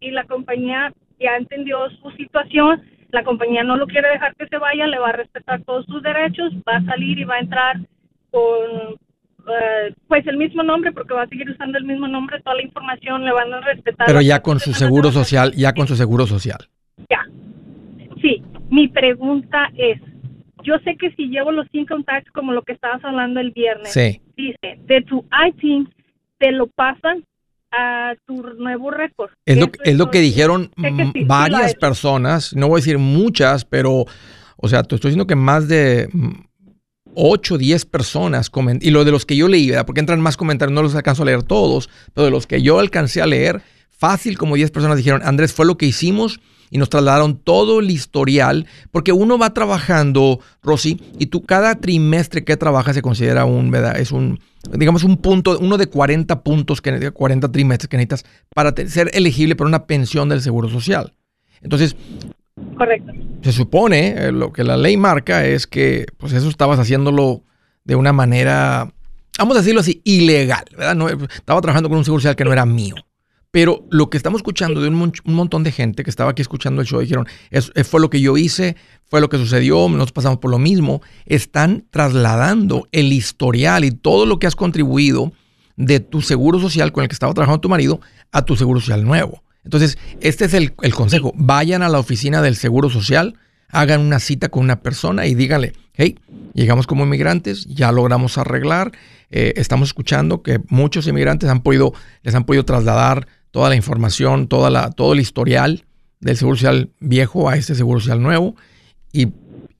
y 0.00 0.10
la 0.10 0.24
compañía 0.24 0.92
ya 1.18 1.36
entendió 1.36 1.90
su 2.02 2.10
situación. 2.12 2.82
La 3.10 3.24
compañía 3.24 3.64
no 3.64 3.76
lo 3.76 3.86
quiere 3.86 4.08
dejar 4.08 4.34
que 4.36 4.46
se 4.46 4.58
vaya, 4.58 4.86
le 4.86 4.98
va 4.98 5.10
a 5.10 5.12
respetar 5.12 5.62
todos 5.64 5.84
sus 5.86 6.02
derechos, 6.02 6.52
va 6.68 6.76
a 6.76 6.84
salir 6.84 7.18
y 7.18 7.24
va 7.24 7.36
a 7.36 7.40
entrar 7.40 7.76
con 8.30 8.98
eh, 9.48 9.94
pues 10.06 10.26
el 10.26 10.36
mismo 10.36 10.62
nombre 10.62 10.92
porque 10.92 11.14
va 11.14 11.22
a 11.22 11.28
seguir 11.28 11.50
usando 11.50 11.78
el 11.78 11.84
mismo 11.84 12.06
nombre, 12.06 12.40
toda 12.42 12.56
la 12.56 12.62
información 12.62 13.24
le 13.24 13.32
van 13.32 13.52
a 13.52 13.60
respetar. 13.60 14.06
Pero 14.06 14.20
ya 14.20 14.40
con 14.40 14.60
su 14.60 14.72
seguro 14.72 15.10
social, 15.10 15.52
ya 15.56 15.72
con 15.72 15.86
su 15.86 15.96
seguro 15.96 16.26
social. 16.26 16.58
Ya. 17.08 17.26
Sí, 18.20 18.42
mi 18.68 18.88
pregunta 18.88 19.70
es, 19.76 20.00
yo 20.62 20.78
sé 20.84 20.96
que 20.96 21.10
si 21.12 21.28
llevo 21.28 21.52
los 21.52 21.66
cinco 21.70 21.94
contactos 21.94 22.32
como 22.32 22.52
lo 22.52 22.62
que 22.62 22.72
estabas 22.72 23.04
hablando 23.04 23.40
el 23.40 23.50
viernes, 23.50 23.94
dice, 24.36 24.78
de 24.86 25.02
tu 25.02 25.24
iTunes 25.46 25.88
te 26.38 26.52
lo 26.52 26.66
pasan 26.68 27.24
a 27.72 28.14
tu 28.26 28.42
nuevo 28.58 28.90
récord. 28.90 29.30
Es 29.46 29.58
lo, 29.58 29.70
es 29.84 29.96
lo 29.96 30.10
que 30.10 30.20
dijeron 30.20 30.70
varias 31.26 31.74
personas, 31.74 32.54
no 32.54 32.68
voy 32.68 32.78
a 32.78 32.82
decir 32.82 32.98
muchas, 32.98 33.64
pero, 33.64 34.06
o 34.56 34.68
sea, 34.68 34.82
te 34.82 34.94
estoy 34.94 35.10
diciendo 35.10 35.26
que 35.26 35.36
más 35.36 35.68
de 35.68 36.08
8, 37.14 37.58
10 37.58 37.84
personas 37.86 38.50
y 38.80 38.90
lo 38.90 39.04
de 39.04 39.10
los 39.10 39.26
que 39.26 39.36
yo 39.36 39.48
leí, 39.48 39.70
¿verdad? 39.70 39.86
porque 39.86 40.00
entran 40.00 40.20
más 40.20 40.36
comentarios, 40.36 40.74
no 40.74 40.82
los 40.82 40.94
alcanzo 40.94 41.22
a 41.22 41.26
leer 41.26 41.42
todos, 41.42 41.88
pero 42.14 42.24
de 42.24 42.30
los 42.30 42.46
que 42.46 42.62
yo 42.62 42.78
alcancé 42.78 43.22
a 43.22 43.26
leer, 43.26 43.62
fácil 43.90 44.38
como 44.38 44.56
10 44.56 44.70
personas 44.70 44.96
dijeron, 44.96 45.22
Andrés, 45.24 45.52
fue 45.52 45.66
lo 45.66 45.76
que 45.76 45.86
hicimos 45.86 46.40
y 46.70 46.78
nos 46.78 46.88
trasladaron 46.88 47.36
todo 47.36 47.80
el 47.80 47.90
historial, 47.90 48.66
porque 48.90 49.12
uno 49.12 49.38
va 49.38 49.52
trabajando, 49.52 50.40
Rosy, 50.62 51.00
y 51.18 51.26
tú 51.26 51.42
cada 51.42 51.74
trimestre 51.74 52.44
que 52.44 52.56
trabajas 52.56 52.94
se 52.94 53.02
considera 53.02 53.44
un, 53.44 53.70
¿verdad? 53.70 53.98
Es 53.98 54.12
un, 54.12 54.40
digamos, 54.72 55.04
un 55.04 55.16
punto, 55.16 55.58
uno 55.58 55.76
de 55.76 55.88
40 55.88 56.42
puntos, 56.42 56.80
que 56.80 57.10
40 57.10 57.50
trimestres 57.52 57.88
que 57.88 57.96
necesitas 57.96 58.24
para 58.54 58.74
ser 58.86 59.10
elegible 59.12 59.56
para 59.56 59.68
una 59.68 59.86
pensión 59.86 60.28
del 60.28 60.40
Seguro 60.40 60.68
Social. 60.68 61.12
Entonces, 61.60 61.96
Correcto. 62.76 63.12
Se 63.42 63.52
supone, 63.52 64.14
eh, 64.16 64.32
lo 64.32 64.52
que 64.52 64.64
la 64.64 64.76
ley 64.76 64.96
marca 64.96 65.46
es 65.46 65.66
que, 65.66 66.06
pues 66.18 66.32
eso 66.32 66.48
estabas 66.48 66.78
haciéndolo 66.78 67.42
de 67.84 67.94
una 67.94 68.12
manera, 68.12 68.92
vamos 69.38 69.56
a 69.56 69.60
decirlo 69.60 69.80
así, 69.80 70.02
ilegal, 70.04 70.64
¿verdad? 70.76 70.94
No, 70.94 71.08
estaba 71.08 71.60
trabajando 71.60 71.88
con 71.88 71.98
un 71.98 72.04
seguro 72.04 72.20
social 72.20 72.36
que 72.36 72.44
no 72.44 72.52
era 72.52 72.66
mío. 72.66 72.96
Pero 73.50 73.84
lo 73.90 74.10
que 74.10 74.16
estamos 74.16 74.38
escuchando 74.38 74.80
de 74.80 74.88
un, 74.88 75.12
montón 75.24 75.64
de 75.64 75.72
gente 75.72 76.04
que 76.04 76.10
estaba 76.10 76.30
aquí 76.30 76.42
escuchando 76.42 76.80
el 76.80 76.86
show, 76.86 77.00
dijeron, 77.00 77.26
es, 77.50 77.72
eh, 77.74 77.82
fue 77.82 78.00
lo 78.00 78.08
que 78.08 78.20
yo 78.20 78.36
hice, 78.36 78.76
fue 79.06 79.20
lo 79.20 79.28
que 79.28 79.38
sucedió, 79.38 79.88
nos 79.88 80.12
pasamos 80.12 80.38
por 80.38 80.52
lo 80.52 80.58
mismo, 80.58 81.02
están 81.26 81.84
trasladando 81.90 82.86
el 82.92 83.12
historial 83.12 83.84
y 83.84 83.90
todo 83.90 84.24
lo 84.24 84.38
que 84.38 84.46
has 84.46 84.54
contribuido 84.54 85.32
de 85.76 85.98
tu 85.98 86.20
seguro 86.20 86.60
social 86.60 86.92
con 86.92 87.02
el 87.02 87.08
que 87.08 87.14
estaba 87.14 87.34
trabajando 87.34 87.60
tu 87.60 87.68
marido 87.68 88.00
a 88.30 88.44
tu 88.44 88.54
seguro 88.54 88.80
social 88.80 89.04
nuevo. 89.04 89.42
Entonces, 89.64 89.98
este 90.20 90.44
es 90.44 90.54
el, 90.54 90.72
consejo. 90.94 91.32
Vayan 91.34 91.82
a 91.82 91.88
la 91.88 91.98
oficina 91.98 92.42
del 92.42 92.56
Seguro 92.56 92.88
Social, 92.88 93.34
hagan 93.68 94.00
una 94.00 94.20
cita 94.20 94.48
con 94.48 94.62
una 94.62 94.80
persona 94.80 95.26
y 95.26 95.34
díganle, 95.34 95.72
hey, 95.94 96.18
llegamos 96.54 96.86
como 96.86 97.04
inmigrantes, 97.04 97.66
ya 97.66 97.92
logramos 97.92 98.38
arreglar, 98.38 98.92
eh, 99.30 99.54
estamos 99.56 99.88
escuchando 99.88 100.42
que 100.42 100.60
muchos 100.68 101.06
inmigrantes 101.06 101.50
han 101.50 101.62
podido, 101.62 101.92
les 102.22 102.34
han 102.34 102.44
podido 102.44 102.64
trasladar 102.64 103.26
toda 103.50 103.68
la 103.68 103.76
información, 103.76 104.48
toda 104.48 104.70
la, 104.70 104.90
todo 104.90 105.12
el 105.12 105.20
historial 105.20 105.84
del 106.20 106.36
Seguro 106.36 106.56
Social 106.56 106.90
viejo 107.00 107.48
a 107.48 107.56
este 107.56 107.74
Seguro 107.74 108.00
Social 108.00 108.22
nuevo 108.22 108.56
y, 109.12 109.28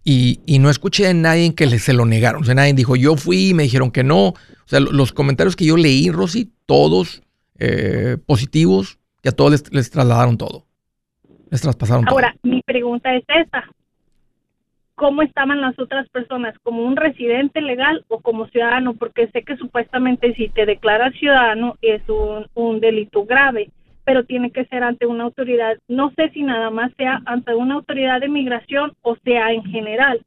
y, 0.04 0.58
no 0.58 0.70
escuché 0.70 1.06
de 1.06 1.14
nadie 1.14 1.54
que 1.54 1.78
se 1.78 1.92
lo 1.92 2.04
negaron. 2.04 2.42
O 2.42 2.44
sea, 2.44 2.54
nadie 2.54 2.72
dijo, 2.72 2.96
yo 2.96 3.16
fui 3.16 3.50
y 3.50 3.54
me 3.54 3.62
dijeron 3.64 3.90
que 3.90 4.02
no. 4.02 4.28
O 4.28 4.36
sea, 4.66 4.80
los 4.80 5.12
comentarios 5.12 5.54
que 5.56 5.66
yo 5.66 5.76
leí, 5.76 6.10
Rosy, 6.10 6.52
todos 6.66 7.22
eh, 7.58 8.16
positivos, 8.26 8.98
y 9.22 9.28
a 9.28 9.32
todos 9.32 9.70
les, 9.70 9.90
trasladaron 9.90 10.38
todo. 10.38 10.66
Les 11.50 11.60
traspasaron 11.60 12.04
todo. 12.04 12.14
Ahora, 12.14 12.34
mi 12.42 12.62
pregunta 12.62 13.14
es 13.14 13.24
esta. 13.28 13.64
¿Cómo 15.00 15.22
estaban 15.22 15.62
las 15.62 15.78
otras 15.78 16.06
personas? 16.10 16.54
¿Como 16.62 16.82
un 16.82 16.94
residente 16.94 17.62
legal 17.62 18.04
o 18.08 18.20
como 18.20 18.48
ciudadano? 18.48 18.92
Porque 18.92 19.28
sé 19.28 19.44
que 19.44 19.56
supuestamente 19.56 20.34
si 20.34 20.50
te 20.50 20.66
declaras 20.66 21.14
ciudadano 21.18 21.76
es 21.80 22.06
un, 22.06 22.46
un 22.52 22.80
delito 22.80 23.24
grave, 23.24 23.70
pero 24.04 24.26
tiene 24.26 24.50
que 24.50 24.66
ser 24.66 24.82
ante 24.82 25.06
una 25.06 25.24
autoridad. 25.24 25.78
No 25.88 26.12
sé 26.16 26.28
si 26.34 26.42
nada 26.42 26.68
más 26.68 26.92
sea 26.98 27.22
ante 27.24 27.54
una 27.54 27.76
autoridad 27.76 28.20
de 28.20 28.28
migración 28.28 28.92
o 29.00 29.16
sea 29.24 29.50
en 29.52 29.64
general. 29.64 30.20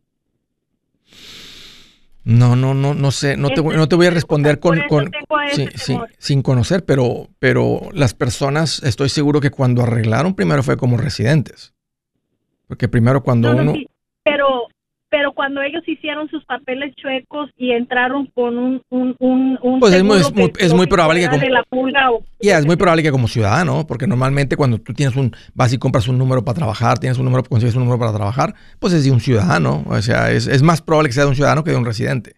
No, 2.23 2.55
no, 2.55 2.73
no, 2.73 2.95
no 2.95 3.11
sé, 3.11 3.37
no 3.37 3.49
te, 3.49 3.61
no 3.61 3.87
te 3.87 3.95
voy 3.95 4.07
a 4.07 4.09
responder 4.09 4.59
con, 4.59 4.81
con 4.89 5.11
sí, 5.51 5.67
sí, 5.75 5.99
sin 6.17 6.41
conocer, 6.41 6.83
pero, 6.83 7.27
pero 7.37 7.89
las 7.93 8.15
personas, 8.15 8.81
estoy 8.81 9.09
seguro 9.09 9.39
que 9.39 9.51
cuando 9.51 9.83
arreglaron 9.83 10.33
primero 10.33 10.63
fue 10.63 10.77
como 10.77 10.97
residentes. 10.97 11.75
Porque 12.65 12.87
primero 12.87 13.21
cuando 13.21 13.55
uno... 13.55 13.75
pero 14.23 14.67
pero 15.13 15.31
cuando 15.33 15.61
ellos 15.61 15.83
hicieron 15.85 16.27
sus 16.29 16.43
papeles 16.45 16.95
chuecos 16.95 17.47
y 17.55 17.71
entraron 17.71 18.25
con 18.33 18.57
un, 18.57 18.81
un, 18.89 19.15
un, 19.61 19.79
pues 19.79 19.93
es 19.93 20.03
muy, 20.03 20.17
es 20.57 20.73
muy, 20.73 20.87
probable 20.87 21.21
que 21.21 21.29
como 21.69 21.87
ya 22.41 22.57
es 22.57 22.65
muy 22.65 22.77
probable 22.77 23.03
que 23.03 23.11
como 23.11 23.27
ciudadano 23.27 23.85
porque 23.85 24.07
normalmente 24.07 24.57
cuando 24.57 24.79
tú 24.79 24.91
tienes 24.93 25.15
un 25.15 25.35
vas 25.53 25.71
y 25.71 25.77
compras 25.77 26.07
un 26.07 26.17
número 26.17 26.43
para 26.43 26.55
trabajar 26.55 26.97
tienes 26.97 27.19
un 27.19 27.25
número 27.25 27.43
consigues 27.43 27.75
un 27.75 27.83
número 27.83 27.99
para 27.99 28.11
trabajar 28.11 28.55
pues 28.79 28.93
es 28.93 29.05
de 29.05 29.11
un 29.11 29.19
ciudadano 29.19 29.83
o 29.87 30.01
sea 30.01 30.31
es, 30.31 30.47
es 30.47 30.63
más 30.63 30.81
probable 30.81 31.09
que 31.09 31.13
sea 31.13 31.25
de 31.25 31.29
un 31.29 31.35
ciudadano 31.35 31.63
que 31.63 31.69
de 31.69 31.77
un 31.77 31.85
residente. 31.85 32.37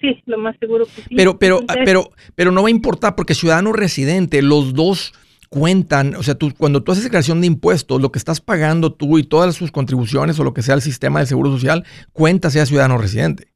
Sí 0.00 0.20
lo 0.26 0.38
más 0.38 0.56
seguro 0.58 0.86
que 0.86 1.02
sí. 1.02 1.14
Pero 1.14 1.38
pero 1.38 1.60
pero 1.84 2.10
pero 2.34 2.50
no 2.50 2.62
va 2.62 2.68
a 2.68 2.72
importar 2.72 3.14
porque 3.14 3.34
ciudadano 3.34 3.72
residente 3.72 4.42
los 4.42 4.74
dos 4.74 5.12
cuentan, 5.50 6.14
o 6.14 6.22
sea, 6.22 6.36
tú, 6.36 6.54
cuando 6.56 6.82
tú 6.82 6.92
haces 6.92 7.04
declaración 7.04 7.40
de 7.40 7.48
impuestos, 7.48 8.00
lo 8.00 8.12
que 8.12 8.18
estás 8.18 8.40
pagando 8.40 8.92
tú 8.92 9.18
y 9.18 9.24
todas 9.24 9.54
sus 9.56 9.72
contribuciones 9.72 10.38
o 10.38 10.44
lo 10.44 10.54
que 10.54 10.62
sea 10.62 10.76
el 10.76 10.80
sistema 10.80 11.18
del 11.18 11.28
Seguro 11.28 11.50
Social, 11.50 11.84
cuenta 12.12 12.50
sea 12.50 12.64
ciudadano 12.64 12.96
residente. 12.96 13.48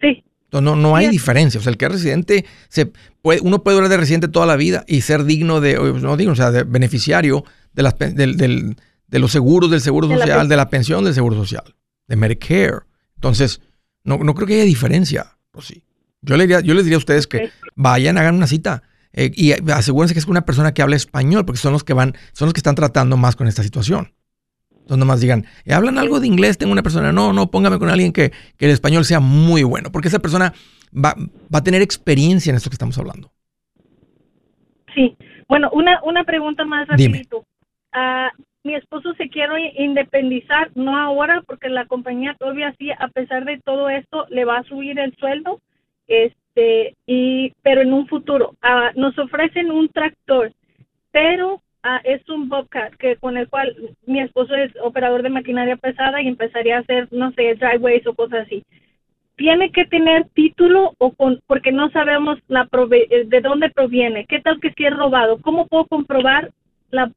Sí. 0.00 0.24
Entonces, 0.44 0.64
no, 0.64 0.76
no 0.76 0.94
hay 0.94 1.08
diferencia. 1.08 1.58
O 1.58 1.62
sea, 1.62 1.72
el 1.72 1.76
que 1.76 1.86
es 1.86 1.92
residente, 1.92 2.44
se 2.68 2.92
puede, 3.20 3.40
uno 3.40 3.64
puede 3.64 3.74
durar 3.74 3.90
de 3.90 3.96
residente 3.96 4.28
toda 4.28 4.46
la 4.46 4.54
vida 4.54 4.84
y 4.86 5.00
ser 5.00 5.24
digno 5.24 5.60
de, 5.60 5.74
no 5.74 6.16
digno, 6.16 6.32
o 6.32 6.36
sea, 6.36 6.52
de 6.52 6.62
beneficiario 6.62 7.44
de, 7.72 7.82
las, 7.82 7.98
de 7.98 9.18
los 9.18 9.32
seguros 9.32 9.72
del 9.72 9.80
Seguro 9.80 10.06
Social, 10.06 10.48
de 10.48 10.56
la 10.56 10.70
pensión 10.70 11.04
del 11.04 11.14
Seguro 11.14 11.34
Social, 11.34 11.74
de 12.06 12.14
Medicare. 12.14 12.82
Entonces, 13.16 13.60
no, 14.04 14.18
no 14.18 14.34
creo 14.34 14.46
que 14.46 14.54
haya 14.54 14.64
diferencia. 14.64 15.36
Pues 15.50 15.66
sí. 15.66 15.82
Yo, 16.20 16.36
le 16.36 16.44
diría, 16.44 16.60
yo 16.60 16.74
les 16.74 16.84
diría 16.84 16.96
a 16.96 16.98
ustedes 16.98 17.26
que 17.26 17.50
vayan, 17.74 18.18
hagan 18.18 18.36
una 18.36 18.46
cita 18.46 18.84
eh, 19.12 19.30
y 19.34 19.52
asegúrense 19.70 20.14
que 20.14 20.20
es 20.20 20.26
una 20.26 20.44
persona 20.44 20.72
que 20.72 20.82
habla 20.82 20.96
español, 20.96 21.44
porque 21.44 21.58
son 21.58 21.72
los 21.72 21.84
que 21.84 21.92
van, 21.92 22.14
son 22.32 22.46
los 22.46 22.54
que 22.54 22.60
están 22.60 22.74
tratando 22.74 23.16
más 23.16 23.36
con 23.36 23.46
esta 23.46 23.62
situación. 23.62 24.12
Entonces 24.70 24.98
nomás 24.98 25.20
digan, 25.20 25.46
eh, 25.64 25.74
¿hablan 25.74 25.98
algo 25.98 26.18
de 26.18 26.26
inglés? 26.26 26.58
Tengo 26.58 26.72
una 26.72 26.82
persona. 26.82 27.12
No, 27.12 27.32
no, 27.32 27.50
póngame 27.50 27.78
con 27.78 27.88
alguien 27.88 28.12
que, 28.12 28.32
el 28.58 28.70
español 28.70 29.04
sea 29.04 29.20
muy 29.20 29.62
bueno, 29.62 29.92
porque 29.92 30.08
esa 30.08 30.18
persona 30.18 30.52
va, 30.92 31.14
va 31.54 31.58
a 31.58 31.64
tener 31.64 31.82
experiencia 31.82 32.50
en 32.50 32.56
esto 32.56 32.70
que 32.70 32.74
estamos 32.74 32.98
hablando. 32.98 33.30
Sí. 34.94 35.16
Bueno, 35.48 35.70
una, 35.72 36.00
una 36.02 36.24
pregunta 36.24 36.64
más 36.64 36.88
rapidito. 36.88 37.44
Ah, 37.92 38.30
mi 38.64 38.74
esposo 38.74 39.12
se 39.14 39.28
quiere 39.28 39.72
independizar, 39.78 40.70
no 40.74 40.96
ahora, 40.96 41.42
porque 41.46 41.68
la 41.68 41.86
compañía 41.86 42.34
todavía 42.38 42.74
sí, 42.78 42.90
a 42.90 43.08
pesar 43.08 43.44
de 43.44 43.58
todo 43.58 43.88
esto, 43.88 44.26
le 44.30 44.44
va 44.44 44.58
a 44.58 44.64
subir 44.64 44.98
el 44.98 45.14
sueldo. 45.16 45.60
Es, 46.06 46.32
este, 46.54 46.96
y, 47.06 47.52
pero 47.62 47.80
en 47.80 47.92
un 47.92 48.06
futuro. 48.06 48.54
Ah, 48.62 48.92
nos 48.94 49.18
ofrecen 49.18 49.70
un 49.70 49.88
tractor, 49.88 50.52
pero 51.10 51.62
ah, 51.82 52.00
es 52.04 52.28
un 52.28 52.48
Bobcat 52.48 52.94
que 52.94 53.16
con 53.16 53.36
el 53.36 53.48
cual 53.48 53.74
mi 54.06 54.20
esposo 54.20 54.54
es 54.54 54.72
operador 54.82 55.22
de 55.22 55.30
maquinaria 55.30 55.76
pesada 55.76 56.20
y 56.20 56.28
empezaría 56.28 56.76
a 56.76 56.80
hacer, 56.80 57.08
no 57.10 57.32
sé, 57.32 57.54
driveways 57.54 58.06
o 58.06 58.14
cosas 58.14 58.46
así. 58.46 58.64
Tiene 59.36 59.72
que 59.72 59.86
tener 59.86 60.28
título 60.34 60.94
o 60.98 61.12
con, 61.12 61.40
porque 61.46 61.72
no 61.72 61.90
sabemos 61.90 62.38
la 62.48 62.68
de 62.70 63.40
dónde 63.40 63.70
proviene. 63.70 64.26
¿Qué 64.26 64.40
tal 64.40 64.60
que 64.60 64.72
si 64.72 64.84
es 64.84 64.94
robado? 64.94 65.40
¿Cómo 65.40 65.66
puedo 65.66 65.86
comprobar 65.86 66.50
la, 66.90 67.10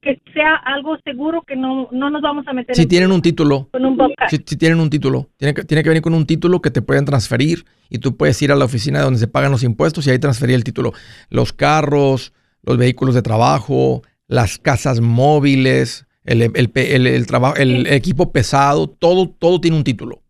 que 0.00 0.20
sea 0.32 0.54
algo 0.56 0.96
seguro 1.04 1.42
que 1.42 1.56
no, 1.56 1.88
no 1.92 2.10
nos 2.10 2.22
vamos 2.22 2.46
a 2.48 2.52
meter 2.52 2.74
si 2.74 2.86
tienen 2.86 3.12
un 3.12 3.20
título. 3.20 3.68
con 3.70 3.84
un 3.84 3.98
si, 4.28 4.36
si, 4.44 4.56
tienen 4.56 4.80
un 4.80 4.88
título. 4.88 5.28
Tiene 5.36 5.54
que, 5.54 5.64
tiene 5.64 5.82
que 5.82 5.90
venir 5.90 6.02
con 6.02 6.14
un 6.14 6.26
título 6.26 6.62
que 6.62 6.70
te 6.70 6.82
pueden 6.82 7.04
transferir 7.04 7.64
y 7.90 7.98
tú 7.98 8.16
puedes 8.16 8.40
ir 8.40 8.52
a 8.52 8.56
la 8.56 8.64
oficina 8.64 9.02
donde 9.02 9.18
se 9.18 9.28
pagan 9.28 9.50
los 9.52 9.62
impuestos 9.62 10.06
y 10.06 10.10
ahí 10.10 10.18
transferir 10.18 10.54
el 10.56 10.64
título. 10.64 10.92
Los 11.28 11.52
carros 11.52 12.32
los 12.62 12.76
vehículos 12.76 13.14
de 13.14 13.22
trabajo 13.22 14.02
las 14.26 14.58
casas 14.58 15.00
móviles 15.00 16.06
el, 16.24 16.42
el, 16.42 16.70
el, 17.06 17.26
trabajo 17.26 17.56
el 17.56 17.86
equipo 17.86 18.32
pesado 18.32 18.88
todo 18.88 19.28
todo 19.28 19.60
tiene 19.60 19.76
un 19.76 19.84
título. 19.84 20.22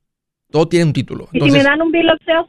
Todo 0.50 0.66
tiene 0.66 0.87
un 0.87 0.92
título. 0.92 1.28
Y 1.33 1.40
si 1.40 1.50
me 1.50 1.62
dan 1.62 1.80
un 1.80 1.92
bill 1.92 2.11
of 2.11 2.18
sale 2.24 2.46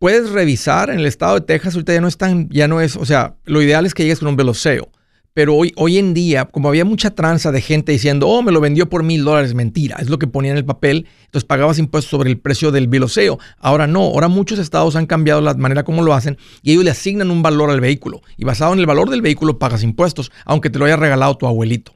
puedes 0.00 0.30
revisar 0.30 0.90
en 0.90 0.98
el 0.98 1.06
estado 1.06 1.34
de 1.34 1.42
Texas, 1.42 1.74
ahorita 1.74 1.92
ya 1.92 2.00
no 2.00 2.08
están, 2.08 2.48
ya 2.48 2.66
no 2.66 2.80
es, 2.80 2.96
o 2.96 3.04
sea, 3.04 3.36
lo 3.44 3.62
ideal 3.62 3.86
es 3.86 3.94
que 3.94 4.02
llegues 4.02 4.18
con 4.18 4.28
un 4.28 4.36
veloceo, 4.36 4.88
Pero 5.34 5.54
hoy, 5.54 5.72
hoy 5.76 5.98
en 5.98 6.14
día, 6.14 6.46
como 6.46 6.68
había 6.68 6.86
mucha 6.86 7.10
tranza 7.10 7.52
de 7.52 7.60
gente 7.60 7.92
diciendo, 7.92 8.26
oh, 8.26 8.42
me 8.42 8.50
lo 8.50 8.60
vendió 8.60 8.88
por 8.88 9.02
mil 9.04 9.24
dólares, 9.24 9.54
mentira, 9.54 9.96
es 10.00 10.08
lo 10.08 10.18
que 10.18 10.26
ponía 10.26 10.52
en 10.52 10.56
el 10.56 10.64
papel, 10.64 11.06
entonces 11.26 11.46
pagabas 11.46 11.78
impuestos 11.78 12.10
sobre 12.10 12.30
el 12.30 12.38
precio 12.38 12.72
del 12.72 12.88
biloseo. 12.88 13.38
Ahora 13.58 13.86
no, 13.86 14.00
ahora 14.00 14.28
muchos 14.28 14.58
estados 14.58 14.96
han 14.96 15.06
cambiado 15.06 15.42
la 15.42 15.52
manera 15.54 15.84
como 15.84 16.02
lo 16.02 16.14
hacen 16.14 16.38
y 16.62 16.72
ellos 16.72 16.84
le 16.84 16.90
asignan 16.90 17.30
un 17.30 17.42
valor 17.42 17.70
al 17.70 17.80
vehículo. 17.80 18.22
Y 18.38 18.44
basado 18.44 18.72
en 18.72 18.80
el 18.80 18.86
valor 18.86 19.10
del 19.10 19.20
vehículo 19.20 19.58
pagas 19.58 19.82
impuestos, 19.82 20.32
aunque 20.46 20.70
te 20.70 20.78
lo 20.78 20.86
haya 20.86 20.96
regalado 20.96 21.36
tu 21.36 21.46
abuelito. 21.46 21.92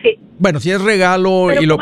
Sí. 0.00 0.16
Bueno, 0.38 0.60
si 0.60 0.70
es 0.70 0.80
regalo 0.80 1.52
y 1.60 1.66
lo, 1.66 1.78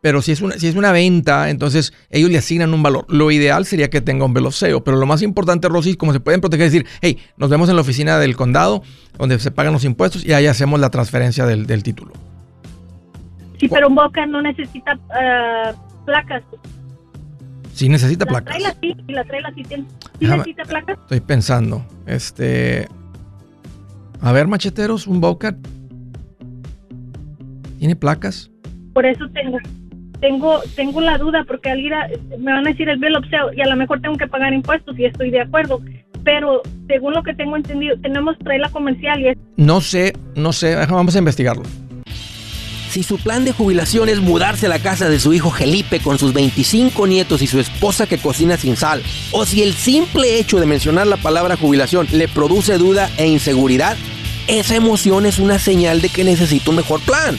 pero 0.00 0.22
si 0.22 0.32
es, 0.32 0.40
una, 0.40 0.54
si 0.54 0.66
es 0.66 0.76
una 0.76 0.92
venta, 0.92 1.50
entonces 1.50 1.92
ellos 2.08 2.30
le 2.30 2.38
asignan 2.38 2.72
un 2.72 2.82
valor. 2.82 3.04
Lo 3.08 3.30
ideal 3.30 3.66
sería 3.66 3.90
que 3.90 4.00
tenga 4.00 4.24
un 4.24 4.32
veloceo, 4.32 4.82
pero 4.82 4.96
lo 4.96 5.06
más 5.06 5.20
importante, 5.22 5.68
Rosy, 5.68 5.94
como 5.94 6.12
se 6.12 6.20
pueden 6.20 6.40
proteger, 6.40 6.66
es 6.66 6.72
decir, 6.72 6.88
hey, 7.02 7.18
nos 7.36 7.50
vemos 7.50 7.68
en 7.68 7.76
la 7.76 7.82
oficina 7.82 8.18
del 8.18 8.34
condado, 8.34 8.82
donde 9.18 9.38
se 9.38 9.50
pagan 9.50 9.74
los 9.74 9.84
impuestos, 9.84 10.24
y 10.24 10.32
ahí 10.32 10.46
hacemos 10.46 10.80
la 10.80 10.90
transferencia 10.90 11.44
del, 11.44 11.82
título. 11.82 12.12
Sí, 13.58 13.68
pero 13.68 13.88
un 13.88 13.94
Boca 13.94 14.24
no 14.26 14.40
necesita 14.40 14.94
uh, 14.94 16.04
placas. 16.06 16.42
Sí, 17.74 17.88
necesita 17.88 18.24
placas. 18.24 18.56
Traila, 18.56 18.74
sí, 18.80 18.96
la 19.08 19.24
traila 19.24 19.52
sí, 19.54 19.62
tiene, 19.64 19.84
¿sí 20.18 20.26
necesita 20.26 20.64
placas. 20.64 20.98
Estoy 20.98 21.20
pensando, 21.20 21.84
este... 22.06 22.88
A 24.22 24.32
ver, 24.32 24.48
macheteros, 24.48 25.06
un 25.06 25.20
Boca. 25.20 25.56
¿Tiene 27.78 27.96
placas? 27.96 28.50
Por 28.92 29.06
eso 29.06 29.26
tengo 29.30 29.58
tengo 30.20 30.60
tengo 30.76 31.00
la 31.00 31.18
duda 31.18 31.44
porque 31.46 31.70
al 31.70 31.80
ir 31.80 31.94
a, 31.94 32.08
me 32.38 32.52
van 32.52 32.66
a 32.66 32.70
decir 32.70 32.88
el 32.88 32.98
bill 32.98 33.16
of 33.16 33.24
sale 33.30 33.56
y 33.56 33.60
a 33.60 33.66
lo 33.66 33.76
mejor 33.76 34.00
tengo 34.00 34.16
que 34.16 34.26
pagar 34.26 34.52
impuestos 34.52 34.98
y 34.98 35.04
estoy 35.04 35.30
de 35.30 35.40
acuerdo 35.40 35.80
pero 36.24 36.60
según 36.86 37.14
lo 37.14 37.22
que 37.22 37.34
tengo 37.34 37.56
entendido 37.56 37.96
tenemos 38.00 38.36
la 38.44 38.68
comercial 38.70 39.20
y 39.20 39.28
es 39.28 39.38
no 39.56 39.80
sé 39.80 40.12
no 40.36 40.52
sé 40.52 40.74
vamos 40.86 41.16
a 41.16 41.18
investigarlo 41.18 41.64
si 42.90 43.04
su 43.04 43.18
plan 43.18 43.44
de 43.44 43.52
jubilación 43.52 44.08
es 44.08 44.20
mudarse 44.20 44.66
a 44.66 44.68
la 44.68 44.80
casa 44.80 45.08
de 45.08 45.20
su 45.20 45.32
hijo 45.32 45.50
Felipe 45.52 46.00
con 46.00 46.18
sus 46.18 46.32
25 46.32 47.06
nietos 47.06 47.40
y 47.40 47.46
su 47.46 47.60
esposa 47.60 48.08
que 48.08 48.18
cocina 48.18 48.56
sin 48.56 48.76
sal, 48.76 49.00
o 49.30 49.46
si 49.46 49.62
el 49.62 49.74
simple 49.74 50.40
hecho 50.40 50.58
de 50.58 50.66
mencionar 50.66 51.06
la 51.06 51.16
palabra 51.16 51.56
jubilación 51.56 52.08
le 52.10 52.26
produce 52.26 52.78
duda 52.78 53.08
e 53.16 53.28
inseguridad, 53.28 53.96
esa 54.48 54.74
emoción 54.74 55.24
es 55.24 55.38
una 55.38 55.60
señal 55.60 56.00
de 56.00 56.08
que 56.08 56.24
necesita 56.24 56.70
un 56.70 56.76
mejor 56.76 57.00
plan. 57.02 57.38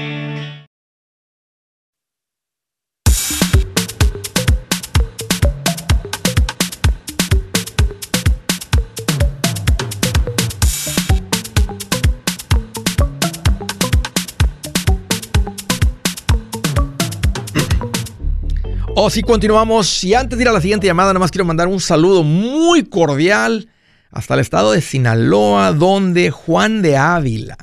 Oh, 19.03 19.09
si 19.09 19.23
continuamos, 19.23 20.03
y 20.03 20.13
antes 20.13 20.37
de 20.37 20.43
ir 20.43 20.47
a 20.47 20.51
la 20.51 20.61
siguiente 20.61 20.85
llamada, 20.85 21.09
nada 21.09 21.19
más 21.19 21.31
quiero 21.31 21.43
mandar 21.43 21.67
un 21.67 21.79
saludo 21.79 22.21
muy 22.21 22.83
cordial 22.83 23.67
hasta 24.11 24.35
el 24.35 24.41
estado 24.41 24.73
de 24.73 24.81
Sinaloa, 24.81 25.73
donde 25.73 26.29
Juan 26.29 26.83
de 26.83 26.97
Ávila 26.97 27.57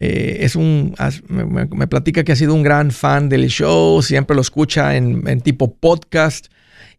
eh, 0.00 0.38
es 0.40 0.56
un, 0.56 0.94
me, 1.28 1.86
platica 1.86 2.24
que 2.24 2.32
ha 2.32 2.36
sido 2.36 2.54
un 2.54 2.62
gran 2.62 2.92
fan 2.92 3.28
del 3.28 3.48
show, 3.48 4.00
siempre 4.00 4.34
lo 4.34 4.40
escucha 4.40 4.96
en, 4.96 5.28
en 5.28 5.42
tipo 5.42 5.74
podcast. 5.74 6.46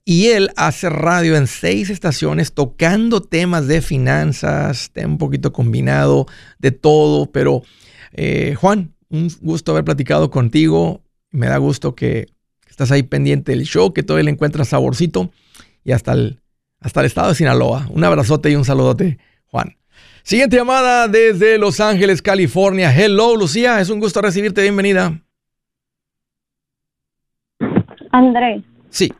Y 0.06 0.27
él 0.27 0.51
hace 0.56 0.88
radio 0.88 1.36
en 1.36 1.47
seis 1.47 1.89
estaciones 1.89 2.53
tocando 2.53 3.23
temas 3.23 3.65
de 3.65 3.82
finanzas, 3.82 4.91
un 4.95 5.17
poquito 5.17 5.51
combinado 5.51 6.27
de 6.60 6.69
todo. 6.69 7.32
Pero 7.32 7.63
eh, 8.13 8.53
Juan, 8.62 8.93
un 9.10 9.32
gusto 9.41 9.71
haber 9.71 9.86
platicado 9.86 10.30
contigo. 10.30 11.01
Me 11.32 11.47
da 11.47 11.58
gusto 11.58 11.95
que 11.95 12.37
estás 12.77 12.91
ahí 12.91 13.01
pendiente 13.01 13.53
del 13.53 13.63
show, 13.63 13.91
que 13.91 14.03
todavía 14.03 14.25
le 14.25 14.31
encuentras 14.31 14.67
saborcito 14.67 15.31
y 15.83 15.93
hasta 15.93 16.13
el, 16.13 16.41
hasta 16.79 16.99
el 16.99 17.07
estado 17.07 17.29
de 17.29 17.33
Sinaloa. 17.33 17.87
Un 17.89 18.03
abrazote 18.03 18.51
y 18.51 18.55
un 18.55 18.65
saludote, 18.65 19.17
Juan. 19.47 19.77
Siguiente 20.21 20.57
llamada 20.57 21.07
desde 21.07 21.57
Los 21.57 21.79
Ángeles, 21.79 22.21
California. 22.21 22.93
Hello, 22.95 23.35
Lucía, 23.35 23.81
es 23.81 23.89
un 23.89 23.99
gusto 23.99 24.21
recibirte. 24.21 24.61
Bienvenida. 24.61 25.19
Andrés. 28.11 28.61
Sí. 28.91 29.11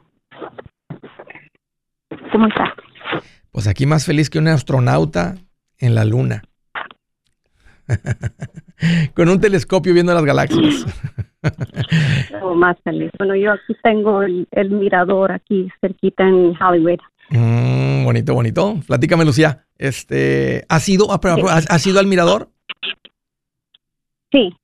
¿Cómo 2.32 2.48
estás? 2.48 2.70
Pues 3.50 3.66
aquí 3.66 3.88
más 3.88 4.06
feliz 4.06 4.30
que 4.30 4.38
un 4.38 4.50
astronauta 4.50 5.36
en 5.80 5.96
la 5.96 6.06
luna. 6.06 6.44
Con 9.16 9.30
un 9.30 9.40
telescopio 9.40 9.94
viendo 9.94 10.14
las 10.14 10.26
galaxias. 10.26 10.86
más 12.56 12.78
feliz. 12.84 13.12
Bueno, 13.18 13.36
yo 13.36 13.54
aquí 13.54 13.76
tengo 13.84 14.22
el, 14.24 14.70
mirador 14.70 15.32
aquí 15.32 15.70
cerquita 15.82 16.28
en 16.28 16.54
Hollywood. 16.62 17.00
Mm, 17.30 18.06
bonito, 18.06 18.34
bonito. 18.34 18.80
Platícame, 18.86 19.26
Lucía. 19.26 19.66
Este, 19.78 20.66
¿has 20.70 20.88
ido, 20.90 21.08
ah, 21.12 21.20
¿has, 21.70 21.88
ido 21.88 22.00
al 22.00 22.08
mirador? 22.08 22.50
Sí. 24.32 24.56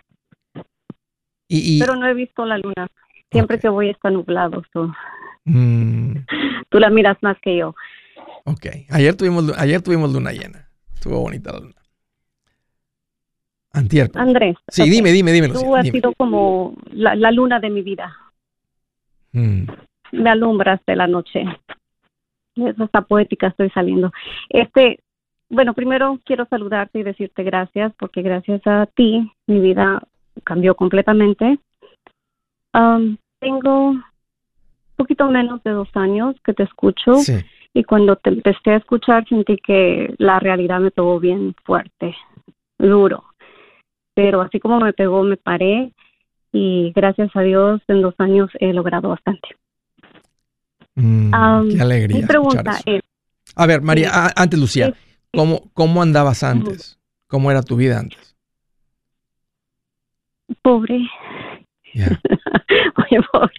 Y, 1.48 1.80
Pero 1.80 1.96
no 1.96 2.08
he 2.08 2.14
visto 2.14 2.46
la 2.46 2.58
luna. 2.58 2.88
Siempre 3.32 3.60
que 3.60 3.70
voy 3.70 3.90
está 3.90 4.10
nublado. 4.10 4.64
Mm. 5.46 6.18
Tú 6.70 6.80
la 6.80 6.90
miras 6.90 7.18
más 7.22 7.38
que 7.42 7.58
yo. 7.58 7.76
Ok. 8.46 8.68
Ayer 8.90 9.16
tuvimos, 9.16 9.58
ayer 9.58 9.82
tuvimos 9.82 10.12
luna 10.12 10.32
llena. 10.32 10.70
Estuvo 10.94 11.20
bonita 11.20 11.52
la 11.52 11.60
luna. 11.60 11.83
Antier. 13.74 14.12
Andrés. 14.14 14.56
Sí, 14.68 14.88
dime, 14.88 15.12
dime, 15.12 15.32
dime. 15.32 15.50
Tú 15.50 15.76
has 15.76 15.88
sido 15.88 16.14
como 16.14 16.76
la, 16.92 17.32
luna 17.32 17.60
de 17.60 17.72
mi 17.72 17.82
vida. 17.82 18.16
Mm. 19.32 19.64
Me 20.12 20.30
alumbras 20.30 20.80
de 20.86 20.96
la 20.96 21.08
noche. 21.08 21.44
Es 22.56 22.80
hasta 22.80 23.02
poética 23.02 23.48
estoy 23.48 23.72
saliendo. 23.72 24.12
Este, 24.50 25.00
bueno, 25.50 25.74
primero 25.74 26.20
quiero 26.24 26.46
saludarte 26.46 27.00
y 27.00 27.04
decirte 27.04 27.42
gracias 27.44 27.92
porque 27.98 28.22
gracias 28.22 28.62
a 28.68 28.86
ti 28.86 29.32
mi 29.48 29.60
vida 29.60 30.04
cambió 30.44 30.76
completamente. 30.76 31.58
tengo 33.40 33.90
un 33.90 34.04
poquito 34.96 35.28
menos 35.32 35.64
de 35.64 35.72
dos 35.72 35.90
años 35.96 36.36
que 36.46 36.54
te 36.54 36.64
escucho 36.64 37.16
y 37.74 37.84
cuando 37.84 38.18
te 38.18 38.30
empecé 38.30 38.72
a 38.72 38.78
escuchar 38.78 39.28
sentí 39.28 39.58
que 39.58 40.14
la 40.20 40.40
realidad 40.40 40.80
me 40.80 40.92
pegó 40.92 41.20
bien 41.20 41.56
fuerte, 41.66 42.16
duro 42.78 43.33
pero 44.14 44.42
así 44.42 44.60
como 44.60 44.80
me 44.80 44.94
pegó, 44.94 45.24
me 45.24 45.38
paré 45.38 45.92
y 46.52 46.92
gracias 46.96 47.36
a 47.36 47.42
Dios 47.42 47.82
en 47.88 48.02
dos 48.02 48.14
años 48.20 48.50
he 48.60 48.74
logrado 48.74 49.10
bastante. 49.10 49.50
Mm, 50.96 51.32
qué 51.76 51.82
alegría. 51.82 52.18
Mi 52.18 52.28
pregunta 52.28 52.80
es, 52.86 53.02
a 53.56 53.66
ver, 53.66 53.82
María, 53.82 54.32
antes 54.36 54.60
Lucía, 54.60 54.94
¿cómo, 55.32 55.64
¿cómo 55.74 56.02
andabas 56.02 56.44
antes? 56.44 57.00
¿Cómo 57.28 57.50
era 57.50 57.64
tu 57.64 57.76
vida 57.76 58.00
antes? 58.00 58.36
Pobre. 60.62 61.00
Oye, 61.96 63.20
pobre. 63.32 63.54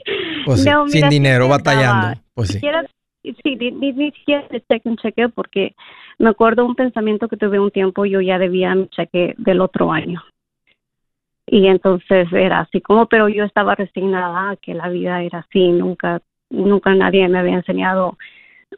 Pues 0.47 0.65
sin 0.89 1.09
dinero, 1.09 1.49
batallando. 1.49 2.21
Pues 2.35 2.51
sí. 2.51 2.61
Sí, 3.43 3.57
ni, 3.57 3.93
siquiera 4.13 4.47
el 4.51 4.63
cheque 4.67 4.89
un 4.89 4.99
cheque 4.99 5.29
porque 5.31 5.75
me 6.19 6.29
acuerdo 6.29 6.67
un 6.67 6.75
pensamiento 6.75 7.27
que 7.27 7.39
tuve 7.39 7.59
un 7.59 7.71
tiempo, 7.71 8.05
yo 8.05 8.21
ya 8.21 8.39
debía 8.39 8.75
mi 8.75 8.87
cheque 8.89 9.35
del 9.39 9.63
otro 9.63 9.91
año 9.91 10.23
y 11.47 11.67
entonces 11.67 12.33
era 12.33 12.61
así 12.61 12.81
como, 12.81 13.07
pero 13.07 13.29
yo 13.29 13.45
estaba 13.45 13.75
resignada 13.75 14.51
a 14.51 14.57
que 14.57 14.75
la 14.75 14.89
vida 14.89 15.23
era 15.23 15.41
así, 15.41 15.69
nunca, 15.69 16.23
nunca 16.51 16.95
nadie 16.95 17.29
me 17.29 17.39
había 17.39 17.55
enseñado 17.55 18.17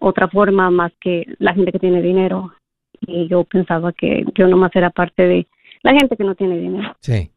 otra 0.01 0.29
forma 0.29 0.71
más 0.71 0.93
que 1.01 1.25
la 1.39 1.55
gente 1.55 1.73
que 1.73 1.79
tiene 1.79 2.03
dinero 2.03 2.53
y 3.01 3.29
yo 3.29 3.45
pensaba 3.45 3.93
que 3.93 4.25
yo 4.35 4.49
nomás 4.49 4.75
era 4.75 4.91
parte 4.91 5.23
de 5.23 5.47
la 5.83 5.93
gente 5.93 6.17
que 6.17 6.25
no 6.25 6.35
tiene 6.35 6.59
dinero. 6.59 6.97
Sí. 7.01 7.31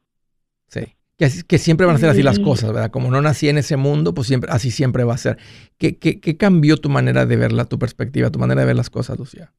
Sí. 0.68 0.96
Que, 1.18 1.30
que 1.48 1.58
siempre 1.58 1.86
van 1.86 1.98
a 1.98 2.00
ser 2.00 2.10
así 2.10 2.24
las 2.24 2.39
cosas, 2.39 2.72
¿verdad? 2.72 2.92
Como 2.92 3.12
no 3.12 3.22
nací 3.22 3.50
en 3.50 3.58
ese 3.58 3.76
mundo, 3.76 4.13
pues 4.13 4.28
siempre, 4.28 4.50
así 4.52 4.72
siempre 4.72 5.04
va 5.04 5.15
a 5.15 5.18
ser. 5.18 5.38
¿Qué, 5.78 5.98
qué, 5.98 6.22
qué 6.22 6.38
cambió 6.38 6.78
tu 6.78 6.89
manera 6.89 7.26
de 7.26 7.36
verla, 7.36 7.65
tu 7.65 7.78
perspectiva, 7.78 8.32
tu 8.32 8.39
manera 8.39 8.62
de 8.62 8.68
ver 8.68 8.78
las 8.78 8.89
cosas, 8.89 9.20
Lucía? 9.20 9.52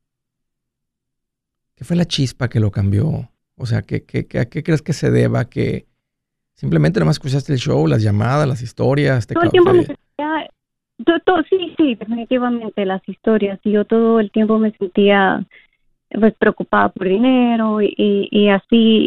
¿Qué 1.75 1.85
fue 1.85 1.97
la 1.97 2.07
chispa 2.07 2.49
que 2.49 2.61
lo 2.61 2.71
cambió? 2.71 3.31
O 3.61 3.67
sea, 3.67 3.83
¿qué, 3.83 4.05
qué, 4.05 4.27
qué, 4.27 4.39
a 4.39 4.47
qué 4.47 4.63
crees 4.63 4.81
que 4.81 4.95
se 4.95 5.11
deba 5.11 5.45
que 5.45 5.85
simplemente 6.55 6.99
nomás 6.99 7.17
escuchaste 7.17 7.53
el 7.53 7.59
show, 7.59 7.87
las 7.87 8.03
llamadas, 8.03 8.49
las 8.49 8.63
historias? 8.63 9.27
Te 9.27 9.35
todo 9.35 9.45
el 9.45 9.51
tiempo 9.51 9.75
me 9.75 9.85
sentía, 9.85 10.49
todo, 11.27 11.43
sí, 11.51 11.75
sí, 11.77 11.95
definitivamente 11.95 12.87
las 12.87 13.07
historias. 13.07 13.61
Yo 13.63 13.85
todo 13.85 14.19
el 14.19 14.31
tiempo 14.31 14.59
me 14.59 14.73
sentía 14.73 15.45
pues 16.19 16.35
preocupada 16.39 16.89
por 16.89 17.07
dinero 17.07 17.83
y, 17.83 17.95
y, 17.97 18.49
así 18.49 18.67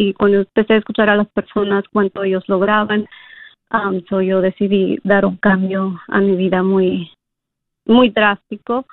y 0.10 0.14
cuando 0.14 0.42
empecé 0.42 0.74
a 0.74 0.78
escuchar 0.78 1.10
a 1.10 1.16
las 1.16 1.28
personas 1.30 1.84
cuánto 1.92 2.24
ellos 2.24 2.48
lograban 2.48 3.10
um, 3.74 4.02
so 4.08 4.22
yo 4.22 4.40
decidí 4.40 4.98
dar 5.04 5.26
un 5.26 5.36
cambio 5.36 6.00
a 6.08 6.22
mi 6.22 6.38
vida 6.38 6.64
muy 6.64 7.12
muy 7.86 8.10
drástico 8.10 8.86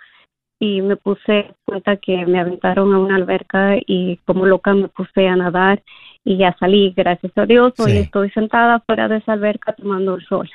y 0.62 0.82
me 0.82 0.96
puse 0.96 1.54
cuenta 1.64 1.96
que 1.96 2.26
me 2.26 2.38
aventaron 2.38 2.92
a 2.92 2.98
una 2.98 3.16
alberca 3.16 3.76
y 3.86 4.18
como 4.26 4.44
loca 4.44 4.74
me 4.74 4.88
puse 4.88 5.26
a 5.26 5.34
nadar 5.34 5.82
y 6.22 6.36
ya 6.36 6.54
salí, 6.60 6.92
gracias 6.94 7.32
a 7.36 7.46
Dios. 7.46 7.72
Hoy 7.78 7.92
estoy 7.96 8.30
sentada 8.30 8.78
fuera 8.80 9.08
de 9.08 9.16
esa 9.16 9.32
alberca 9.32 9.72
tomando 9.72 10.16
el 10.16 10.26
sol. 10.26 10.48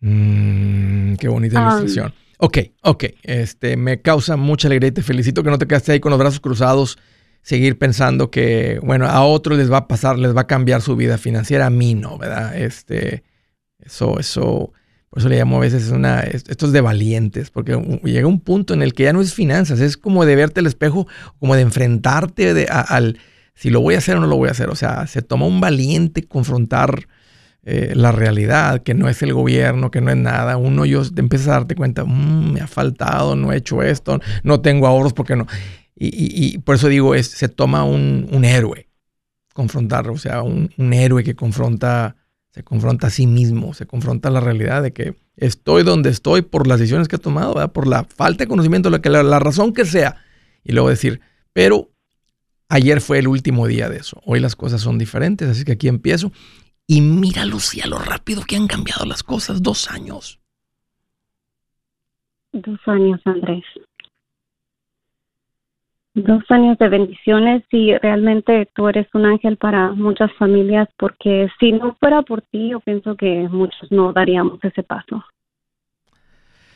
Mm, 0.00 1.14
qué 1.14 1.28
bonita 1.28 1.60
ah. 1.60 1.78
ilustración. 1.78 2.12
ok, 2.38 2.58
ok. 2.82 3.04
Este, 3.22 3.76
me 3.76 4.02
causa 4.02 4.36
mucha 4.36 4.66
alegría 4.66 4.88
y 4.88 4.92
te 4.92 5.02
felicito 5.02 5.44
que 5.44 5.50
no 5.50 5.58
te 5.58 5.68
quedaste 5.68 5.92
ahí 5.92 6.00
con 6.00 6.10
los 6.10 6.18
brazos 6.18 6.40
cruzados, 6.40 6.98
seguir 7.40 7.78
pensando 7.78 8.32
que, 8.32 8.80
bueno, 8.82 9.06
a 9.06 9.24
otros 9.24 9.56
les 9.56 9.70
va 9.70 9.78
a 9.78 9.88
pasar, 9.88 10.18
les 10.18 10.36
va 10.36 10.42
a 10.42 10.46
cambiar 10.48 10.80
su 10.80 10.96
vida 10.96 11.16
financiera, 11.16 11.66
a 11.66 11.70
mí 11.70 11.94
no, 11.94 12.18
¿verdad? 12.18 12.56
Este, 12.56 13.22
eso, 13.78 14.18
eso 14.18 14.72
por 15.14 15.20
eso 15.20 15.28
le 15.28 15.36
llamo 15.36 15.58
a 15.58 15.60
veces 15.60 15.90
una, 15.90 16.22
esto 16.22 16.66
es 16.66 16.72
de 16.72 16.80
valientes, 16.80 17.52
porque 17.52 17.80
llega 18.02 18.26
un 18.26 18.40
punto 18.40 18.74
en 18.74 18.82
el 18.82 18.94
que 18.94 19.04
ya 19.04 19.12
no 19.12 19.20
es 19.20 19.32
finanzas, 19.32 19.78
es 19.78 19.96
como 19.96 20.24
de 20.26 20.34
verte 20.34 20.58
al 20.58 20.66
espejo, 20.66 21.06
como 21.38 21.54
de 21.54 21.62
enfrentarte 21.62 22.66
al 22.68 23.20
si 23.54 23.70
lo 23.70 23.80
voy 23.80 23.94
a 23.94 23.98
hacer 23.98 24.16
o 24.16 24.20
no 24.20 24.26
lo 24.26 24.36
voy 24.36 24.48
a 24.48 24.50
hacer. 24.50 24.70
O 24.70 24.74
sea, 24.74 25.06
se 25.06 25.22
toma 25.22 25.46
un 25.46 25.60
valiente 25.60 26.24
confrontar 26.24 27.06
eh, 27.62 27.92
la 27.94 28.10
realidad, 28.10 28.82
que 28.82 28.94
no 28.94 29.08
es 29.08 29.22
el 29.22 29.32
gobierno, 29.32 29.92
que 29.92 30.00
no 30.00 30.10
es 30.10 30.16
nada. 30.16 30.56
Uno 30.56 30.84
yo 30.84 31.02
empieza 31.14 31.50
a 31.50 31.58
darte 31.60 31.76
cuenta, 31.76 32.04
mm, 32.04 32.52
me 32.52 32.60
ha 32.60 32.66
faltado, 32.66 33.36
no 33.36 33.52
he 33.52 33.58
hecho 33.58 33.84
esto, 33.84 34.18
no 34.42 34.62
tengo 34.62 34.88
ahorros 34.88 35.12
porque 35.12 35.36
no. 35.36 35.46
Y, 35.94 36.58
por 36.58 36.74
eso 36.74 36.88
digo, 36.88 37.14
es, 37.14 37.28
se 37.28 37.48
toma 37.48 37.84
un, 37.84 38.44
héroe 38.44 38.88
confrontar, 39.52 40.10
o 40.10 40.18
sea, 40.18 40.42
un 40.42 40.92
héroe 40.92 41.22
que 41.22 41.36
confronta 41.36 42.16
se 42.54 42.62
confronta 42.62 43.08
a 43.08 43.10
sí 43.10 43.26
mismo, 43.26 43.74
se 43.74 43.84
confronta 43.84 44.28
a 44.28 44.30
la 44.30 44.38
realidad 44.38 44.80
de 44.80 44.92
que 44.92 45.16
estoy 45.36 45.82
donde 45.82 46.10
estoy 46.10 46.42
por 46.42 46.68
las 46.68 46.78
decisiones 46.78 47.08
que 47.08 47.16
he 47.16 47.18
tomado, 47.18 47.72
por 47.72 47.88
la 47.88 48.04
falta 48.04 48.44
de 48.44 48.48
conocimiento, 48.48 48.90
la, 48.90 49.22
la, 49.24 49.38
razón 49.40 49.72
que 49.72 49.84
sea. 49.84 50.22
Y 50.62 50.70
luego 50.70 50.88
decir, 50.88 51.20
pero 51.52 51.90
ayer 52.68 53.00
fue 53.00 53.18
el 53.18 53.26
último 53.26 53.66
día 53.66 53.88
de 53.88 53.96
eso, 53.96 54.22
hoy 54.24 54.38
las 54.38 54.54
cosas 54.54 54.80
son 54.82 54.98
diferentes, 54.98 55.48
así 55.48 55.64
que 55.64 55.72
aquí 55.72 55.88
empiezo. 55.88 56.30
Y 56.86 57.00
mira, 57.00 57.44
Lucía, 57.44 57.88
lo 57.88 57.98
rápido 57.98 58.44
que 58.46 58.54
han 58.54 58.68
cambiado 58.68 59.04
las 59.04 59.24
cosas, 59.24 59.60
dos 59.60 59.90
años. 59.90 60.38
Dos 62.52 62.78
años, 62.86 63.20
Andrés 63.24 63.64
dos 66.14 66.44
años 66.48 66.78
de 66.78 66.88
bendiciones 66.88 67.64
y 67.70 67.96
realmente 67.98 68.68
tú 68.72 68.88
eres 68.88 69.06
un 69.14 69.26
ángel 69.26 69.56
para 69.56 69.90
muchas 69.92 70.32
familias 70.34 70.88
porque 70.96 71.48
si 71.58 71.72
no 71.72 71.96
fuera 71.98 72.22
por 72.22 72.40
ti 72.42 72.70
yo 72.70 72.80
pienso 72.80 73.16
que 73.16 73.48
muchos 73.50 73.90
no 73.90 74.12
daríamos 74.12 74.62
ese 74.62 74.84
paso. 74.84 75.24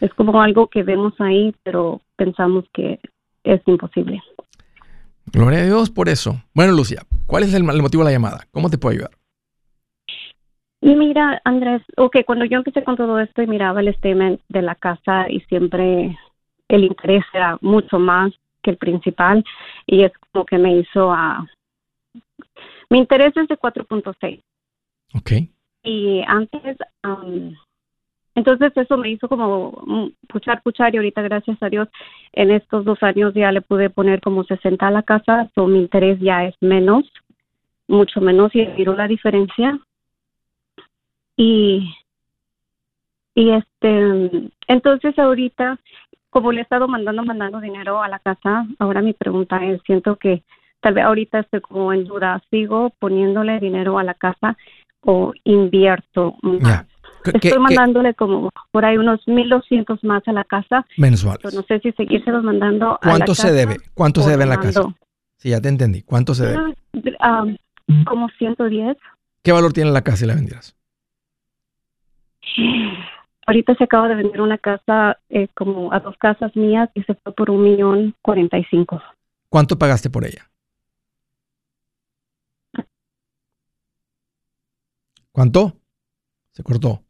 Es 0.01 0.13
como 0.15 0.43
algo 0.43 0.67
que 0.67 0.83
vemos 0.83 1.15
ahí 1.21 1.55
pero 1.63 2.01
pensamos 2.17 2.65
que 2.73 2.99
es 3.45 3.63
imposible. 3.67 4.21
Gloria 5.33 5.61
a 5.61 5.65
Dios 5.65 5.91
por 5.91 6.09
eso. 6.09 6.43
Bueno, 6.53 6.73
Lucia, 6.73 7.03
¿cuál 7.27 7.45
es 7.45 7.55
el, 7.55 7.63
motivo 7.63 8.03
de 8.03 8.07
la 8.07 8.13
llamada? 8.13 8.41
¿Cómo 8.51 8.71
te 8.71 8.79
puedo 8.79 8.95
ayudar? 8.95 9.11
Mira, 10.81 11.41
Andrés, 11.45 11.83
ok, 11.97 12.19
cuando 12.25 12.45
yo 12.45 12.59
empecé 12.59 12.83
con 12.83 12.97
todo 12.97 13.19
esto 13.21 13.43
y 13.43 13.47
miraba 13.47 13.81
el 13.81 13.95
statement 13.95 14.41
de 14.49 14.63
la 14.63 14.75
casa 14.75 15.27
y 15.29 15.41
siempre 15.43 16.17
el 16.69 16.85
interés 16.85 17.25
era 17.33 17.59
mucho 17.61 17.99
más 17.99 18.33
que 18.69 18.73
el 18.73 18.77
principal 18.77 19.45
y 19.87 20.05
es 20.05 20.13
como 20.31 20.45
que 20.45 20.59
me 20.59 20.77
hizo 20.77 21.11
a... 21.11 21.47
Mi 22.91 22.99
interés 22.99 23.35
es 23.37 23.49
de 23.49 23.59
4.6. 23.59 24.43
Ok. 25.15 25.33
Y 25.83 26.23
antes, 26.27 26.77
entonces 28.35 28.73
eso 28.77 28.97
me 28.99 29.11
hizo 29.11 29.29
como 29.29 30.13
puchar, 30.29 30.63
puchar 30.63 30.95
y 30.95 30.99
ahorita 30.99 31.23
gracias 31.23 31.63
a 31.63 31.71
Dios 31.71 31.89
en 32.33 32.51
estos 32.51 32.85
dos 32.85 33.03
años 33.03 33.33
ya 33.35 33.53
le 33.53 33.63
pude 33.63 33.89
poner 33.89 34.21
como 34.21 34.45
60 34.45 34.87
a 34.87 34.91
la 34.91 35.03
casa, 35.03 35.51
so 35.55 35.67
mi 35.67 35.79
interés 35.79 36.19
ya 36.21 36.45
es 36.45 36.55
menos, 36.61 37.11
mucho 37.87 38.21
menos 38.21 38.55
y 38.55 38.67
miró 38.67 38.95
la 38.95 39.09
diferencia. 39.09 39.79
Y 41.37 41.95
y 43.35 43.51
este 43.51 44.51
entonces 44.67 45.19
ahorita 45.19 45.79
como 46.31 46.53
le 46.53 46.61
he 46.61 46.63
estado 46.63 46.89
mandando, 46.89 47.25
mandando 47.25 47.61
dinero 47.61 48.03
a 48.03 48.09
la 48.09 48.19
casa, 48.19 48.67
ahora 48.79 49.03
mi 49.03 49.13
pregunta 49.13 49.65
es, 49.65 49.81
siento 49.87 50.17
que 50.17 50.43
tal 50.81 50.95
vez 50.95 51.05
ahorita 51.05 51.41
estoy 51.41 51.61
como 51.61 51.93
en 51.93 52.05
duda, 52.05 52.43
¿sigo 52.51 52.91
poniéndole 52.99 53.59
dinero 53.61 53.99
a 53.99 54.05
la 54.05 54.15
casa 54.15 54.57
o 55.01 55.33
invierto 55.45 56.37
más? 56.43 56.87
Estoy 57.25 57.59
mandándole 57.59 58.15
como 58.15 58.51
por 58.71 58.85
ahí 58.85 58.97
unos 58.97 59.21
1.200 59.27 59.99
más 60.03 60.27
a 60.27 60.33
la 60.33 60.45
casa. 60.45 60.87
Mensuales. 60.97 61.53
no 61.53 61.63
sé 61.63 61.81
si 61.81 61.93
seguírselos 61.93 62.45
mandando 62.45 62.99
¿Cuánto 63.03 63.09
a 63.09 63.19
la 63.19 63.27
casa. 63.27 63.49
se 63.49 63.53
debe? 63.53 63.77
¿Cuánto 63.95 64.23
se 64.23 64.31
debe 64.31 64.45
en 64.45 64.49
la 64.49 64.61
casa? 64.61 64.83
Sí, 65.37 65.51
ya 65.51 65.61
te 65.61 65.69
entendí. 65.69 66.03
¿Cuánto 66.03 66.35
se 66.35 66.47
debe? 66.47 66.75
Ah, 67.21 67.45
como 68.07 68.29
110. 68.39 68.97
¿Qué 69.43 69.53
valor 69.53 69.73
tiene 69.73 69.91
la 69.91 70.03
casa 70.03 70.19
si 70.19 70.27
la 70.27 70.35
vendieras? 70.35 70.77
Ahorita 73.49 73.75
se 73.77 73.85
acaba 73.85 74.09
de 74.09 74.15
vender 74.15 74.43
una 74.43 74.59
casa 74.59 75.19
eh, 75.31 75.49
como 75.55 75.91
a 75.91 76.01
dos 76.01 76.15
casas 76.19 76.55
mías 76.55 76.91
y 76.93 77.03
se 77.05 77.15
fue 77.15 77.33
por 77.33 77.49
un 77.49 77.63
millón 77.63 78.15
cuarenta 78.21 78.59
y 78.59 78.65
cinco. 78.65 79.01
¿Cuánto 79.49 79.79
pagaste 79.79 80.11
por 80.11 80.27
ella? 80.27 80.51
¿Cuánto? 85.33 85.79
Se 86.51 86.63
cortó. 86.63 87.03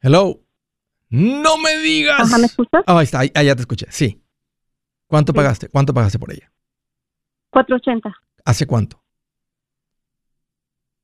Hello. 0.00 0.40
No 1.10 1.58
me 1.58 1.76
digas. 1.80 2.20
Ajá, 2.20 2.38
¿me 2.38 2.46
escuchas? 2.46 2.82
Ah, 2.86 2.98
ahí 2.98 3.04
está, 3.04 3.18
ahí, 3.20 3.30
ya 3.44 3.54
te 3.54 3.60
escuché. 3.60 3.86
Sí. 3.90 4.24
¿Cuánto 5.06 5.34
pagaste? 5.34 5.68
¿Cuánto 5.68 5.92
pagaste 5.92 6.18
por 6.18 6.32
ella? 6.32 6.50
480. 7.50 8.10
¿Hace 8.46 8.66
cuánto? 8.66 9.02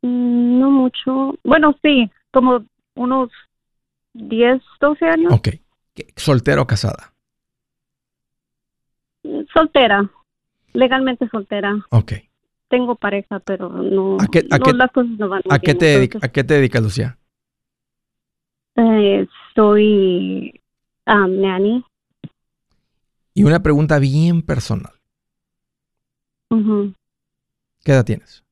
Mm, 0.01 0.59
no 0.59 0.71
mucho. 0.71 1.35
Bueno, 1.45 1.77
sí, 1.83 2.11
como 2.31 2.65
unos 2.95 3.31
10, 4.15 4.63
12 4.81 5.07
años. 5.07 5.33
Ok. 5.33 5.49
¿Soltera 6.17 6.63
o 6.63 6.67
casada? 6.67 7.13
Soltera, 9.53 10.11
legalmente 10.73 11.29
soltera. 11.29 11.77
Ok. 11.91 12.13
Tengo 12.69 12.95
pareja, 12.95 13.41
pero 13.41 13.69
no, 13.69 14.17
¿A 14.21 14.27
qué, 14.29 14.45
no 14.49 14.73
las 14.73 14.93
cosas 14.93 15.11
no 15.19 15.29
van 15.29 15.43
¿a 15.51 15.59
qué, 15.59 15.75
te 15.75 16.09
¿A 16.23 16.29
qué 16.29 16.45
te 16.45 16.55
dedicas, 16.55 16.83
Lucía? 16.83 17.19
Eh, 18.77 19.27
soy 19.55 20.61
um, 21.07 21.41
nanny. 21.41 21.85
Y 23.35 23.45
una 23.45 23.61
pregunta 23.61 23.99
bien 23.99 24.43
personal. 24.43 24.93
¿Qué 27.85 27.93
edad 27.93 28.05
tienes? 28.05 28.45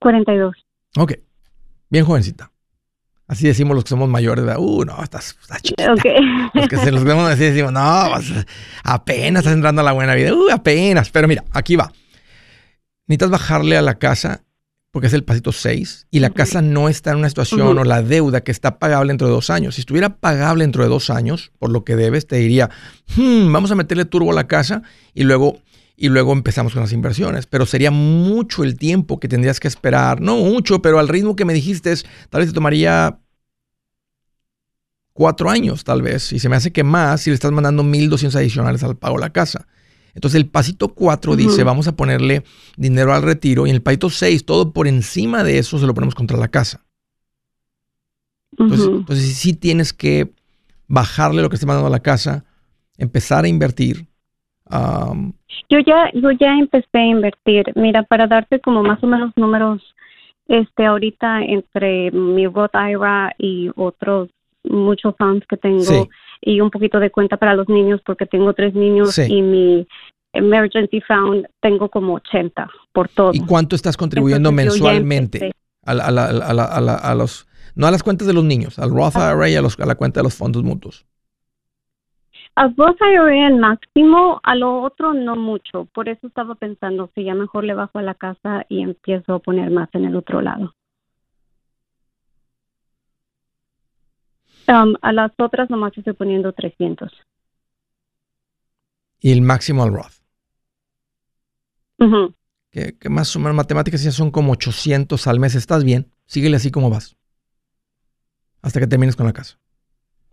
42. 0.00 0.54
Ok, 0.96 1.14
bien 1.88 2.04
jovencita. 2.04 2.52
Así 3.26 3.46
decimos 3.46 3.74
los 3.74 3.84
que 3.84 3.90
somos 3.90 4.08
mayores, 4.08 4.44
¿verdad? 4.44 4.60
Uh, 4.60 4.84
no, 4.84 5.02
estás, 5.02 5.36
chiquita. 5.62 5.94
Los 6.52 6.68
que 6.68 6.76
se 6.76 6.92
los 6.92 7.02
vemos 7.02 7.30
así 7.30 7.44
decimos, 7.44 7.72
no, 7.72 8.10
apenas 8.84 9.40
estás 9.40 9.54
entrando 9.54 9.80
a 9.80 9.84
la 9.84 9.92
buena 9.92 10.14
vida. 10.14 10.34
Uh, 10.34 10.50
apenas. 10.50 11.08
Pero 11.10 11.28
mira, 11.28 11.44
aquí 11.52 11.76
va. 11.76 11.92
Necesitas 13.06 13.30
bajarle 13.30 13.78
a 13.78 13.82
la 13.82 13.94
casa 13.94 14.44
porque 14.90 15.06
es 15.06 15.14
el 15.14 15.24
pasito 15.24 15.52
6 15.52 16.08
y 16.10 16.20
la 16.20 16.28
casa 16.28 16.60
no 16.60 16.90
está 16.90 17.12
en 17.12 17.18
una 17.18 17.28
situación 17.28 17.78
o 17.78 17.84
la 17.84 18.02
deuda 18.02 18.42
que 18.42 18.52
está 18.52 18.78
pagable 18.78 19.12
dentro 19.12 19.26
de 19.26 19.32
dos 19.32 19.48
años. 19.48 19.76
Si 19.76 19.80
estuviera 19.80 20.16
pagable 20.16 20.64
dentro 20.64 20.82
de 20.82 20.90
dos 20.90 21.08
años, 21.08 21.50
por 21.58 21.70
lo 21.70 21.84
que 21.84 21.96
debes, 21.96 22.26
te 22.26 22.36
diría, 22.36 22.68
hmm, 23.16 23.50
vamos 23.50 23.70
a 23.70 23.74
meterle 23.74 24.04
turbo 24.04 24.32
a 24.32 24.34
la 24.34 24.46
casa 24.46 24.82
y 25.14 25.24
luego 25.24 25.58
y 25.96 26.08
luego 26.08 26.32
empezamos 26.32 26.72
con 26.72 26.82
las 26.82 26.92
inversiones. 26.92 27.46
Pero 27.46 27.66
sería 27.66 27.90
mucho 27.90 28.64
el 28.64 28.76
tiempo 28.76 29.20
que 29.20 29.28
tendrías 29.28 29.60
que 29.60 29.68
esperar. 29.68 30.20
No 30.20 30.36
mucho, 30.36 30.82
pero 30.82 30.98
al 30.98 31.08
ritmo 31.08 31.36
que 31.36 31.44
me 31.44 31.54
dijiste, 31.54 31.94
tal 32.30 32.40
vez 32.40 32.48
te 32.48 32.54
tomaría 32.54 33.18
cuatro 35.12 35.50
años, 35.50 35.84
tal 35.84 36.02
vez. 36.02 36.32
Y 36.32 36.38
se 36.38 36.48
me 36.48 36.56
hace 36.56 36.72
que 36.72 36.84
más 36.84 37.22
si 37.22 37.30
le 37.30 37.34
estás 37.34 37.52
mandando 37.52 37.82
1.200 37.82 38.34
adicionales 38.34 38.82
al 38.82 38.96
pago 38.96 39.16
de 39.16 39.20
la 39.22 39.32
casa. 39.32 39.66
Entonces 40.14 40.38
el 40.38 40.48
pasito 40.48 40.88
4 40.88 41.36
dice, 41.36 41.64
vamos 41.64 41.88
a 41.88 41.96
ponerle 41.96 42.44
dinero 42.76 43.14
al 43.14 43.22
retiro 43.22 43.66
y 43.66 43.70
en 43.70 43.76
el 43.76 43.82
pasito 43.82 44.10
6, 44.10 44.44
todo 44.44 44.72
por 44.72 44.86
encima 44.86 45.42
de 45.42 45.58
eso 45.58 45.78
se 45.78 45.86
lo 45.86 45.94
ponemos 45.94 46.14
contra 46.14 46.36
la 46.36 46.48
casa. 46.48 46.84
Entonces, 48.52 48.86
entonces 48.86 49.34
sí 49.36 49.54
tienes 49.54 49.94
que 49.94 50.34
bajarle 50.86 51.40
lo 51.40 51.48
que 51.48 51.56
esté 51.56 51.64
mandando 51.64 51.86
a 51.86 51.90
la 51.90 52.02
casa, 52.02 52.44
empezar 52.98 53.44
a 53.44 53.48
invertir. 53.48 54.06
Yo 54.70 55.78
ya, 55.86 56.10
yo 56.14 56.30
ya 56.32 56.58
empecé 56.58 56.98
a 56.98 57.06
invertir. 57.06 57.72
Mira, 57.74 58.02
para 58.02 58.26
darte 58.26 58.60
como 58.60 58.82
más 58.82 59.02
o 59.02 59.06
menos 59.06 59.32
números, 59.36 59.82
este, 60.48 60.86
ahorita 60.86 61.42
entre 61.42 62.10
mi 62.10 62.46
Roth 62.46 62.74
IRA 62.74 63.34
y 63.38 63.70
otros 63.76 64.30
muchos 64.64 65.14
funds 65.16 65.46
que 65.46 65.56
tengo 65.56 66.08
y 66.40 66.60
un 66.60 66.70
poquito 66.70 67.00
de 67.00 67.10
cuenta 67.10 67.36
para 67.36 67.54
los 67.54 67.68
niños 67.68 68.00
porque 68.04 68.26
tengo 68.26 68.52
tres 68.52 68.74
niños 68.74 69.18
y 69.18 69.42
mi 69.42 69.86
emergency 70.32 71.00
fund 71.00 71.46
tengo 71.60 71.88
como 71.88 72.14
80 72.14 72.70
por 72.92 73.08
todo. 73.08 73.30
¿Y 73.32 73.40
cuánto 73.40 73.76
estás 73.76 73.96
contribuyendo 73.96 74.52
mensualmente 74.52 75.52
a, 75.84 75.92
a, 75.92 77.14
los 77.14 77.46
no 77.74 77.86
a 77.86 77.90
las 77.90 78.02
cuentas 78.02 78.26
de 78.26 78.34
los 78.34 78.44
niños, 78.44 78.78
al 78.78 78.90
Roth 78.90 79.16
ah. 79.16 79.32
IRA 79.34 79.48
y 79.50 79.56
a, 79.56 79.62
los, 79.62 79.78
a 79.78 79.86
la 79.86 79.94
cuenta 79.94 80.20
de 80.20 80.24
los 80.24 80.34
fondos 80.34 80.62
mutuos? 80.62 81.06
Roth 82.56 83.00
IRA 83.00 83.48
el 83.48 83.56
máximo, 83.56 84.40
a 84.42 84.54
lo 84.54 84.82
otro 84.82 85.14
no 85.14 85.36
mucho. 85.36 85.86
Por 85.86 86.08
eso 86.08 86.26
estaba 86.26 86.54
pensando 86.54 87.10
si 87.14 87.24
ya 87.24 87.34
mejor 87.34 87.64
le 87.64 87.74
bajo 87.74 87.98
a 87.98 88.02
la 88.02 88.14
casa 88.14 88.66
y 88.68 88.82
empiezo 88.82 89.34
a 89.34 89.38
poner 89.38 89.70
más 89.70 89.88
en 89.94 90.04
el 90.04 90.16
otro 90.16 90.42
lado. 90.42 90.74
Um, 94.68 94.94
a 95.02 95.12
las 95.12 95.32
otras 95.38 95.70
nomás 95.70 95.96
estoy 95.96 96.12
poniendo 96.12 96.52
300. 96.52 97.10
¿Y 99.20 99.32
el 99.32 99.42
máximo 99.42 99.82
al 99.82 99.92
Roth? 99.92 100.22
que, 102.70 102.96
más 103.08 103.36
o 103.36 103.38
menos 103.38 103.54
matemáticas 103.54 104.02
ya 104.02 104.10
son 104.10 104.30
como 104.30 104.52
800 104.52 105.26
al 105.26 105.38
mes. 105.38 105.54
¿Estás 105.54 105.84
bien? 105.84 106.10
Síguele 106.26 106.56
así 106.56 106.70
como 106.70 106.90
vas. 106.90 107.16
Hasta 108.60 108.80
que 108.80 108.86
termines 108.86 109.14
con 109.14 109.26
la 109.26 109.32
casa. 109.32 109.61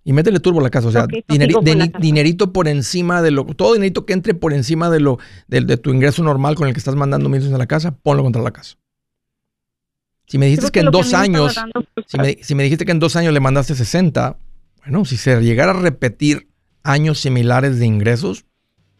Y 0.09 0.13
métele 0.13 0.39
turbo 0.39 0.59
a 0.59 0.63
la 0.63 0.71
casa. 0.71 0.87
O 0.87 0.91
sea, 0.91 1.05
dinerito 1.99 2.51
por 2.51 2.67
encima 2.67 3.21
de 3.21 3.29
lo. 3.29 3.45
Todo 3.45 3.73
dinerito 3.73 4.07
que 4.07 4.13
entre 4.13 4.33
por 4.33 4.53
encima 4.53 4.89
de 4.89 4.99
lo 4.99 5.19
de, 5.47 5.77
tu 5.77 5.91
ingreso 5.91 6.23
normal 6.23 6.55
con 6.55 6.67
el 6.67 6.73
que 6.73 6.79
estás 6.79 6.95
mandando 6.95 7.29
millones 7.29 7.53
a 7.53 7.59
la 7.59 7.67
casa, 7.67 7.91
ponlo 7.95 8.23
contra 8.23 8.41
la 8.41 8.49
casa. 8.49 8.75
Si 10.25 10.39
me 10.39 10.47
dijiste 10.47 10.71
que 10.71 10.79
en 10.79 10.89
dos 10.89 11.13
años, 11.13 11.55
si 12.41 12.55
me, 12.55 12.63
dijiste 12.63 12.85
que 12.85 12.91
en 12.91 12.97
dos 12.97 13.15
años 13.17 13.35
le 13.35 13.39
mandaste 13.39 13.75
60, 13.75 14.35
bueno, 14.79 15.05
si 15.05 15.15
se 15.15 15.39
llegara 15.41 15.73
a 15.73 15.79
repetir 15.79 16.49
años 16.81 17.19
similares 17.19 17.77
de 17.77 17.85
ingresos, 17.85 18.45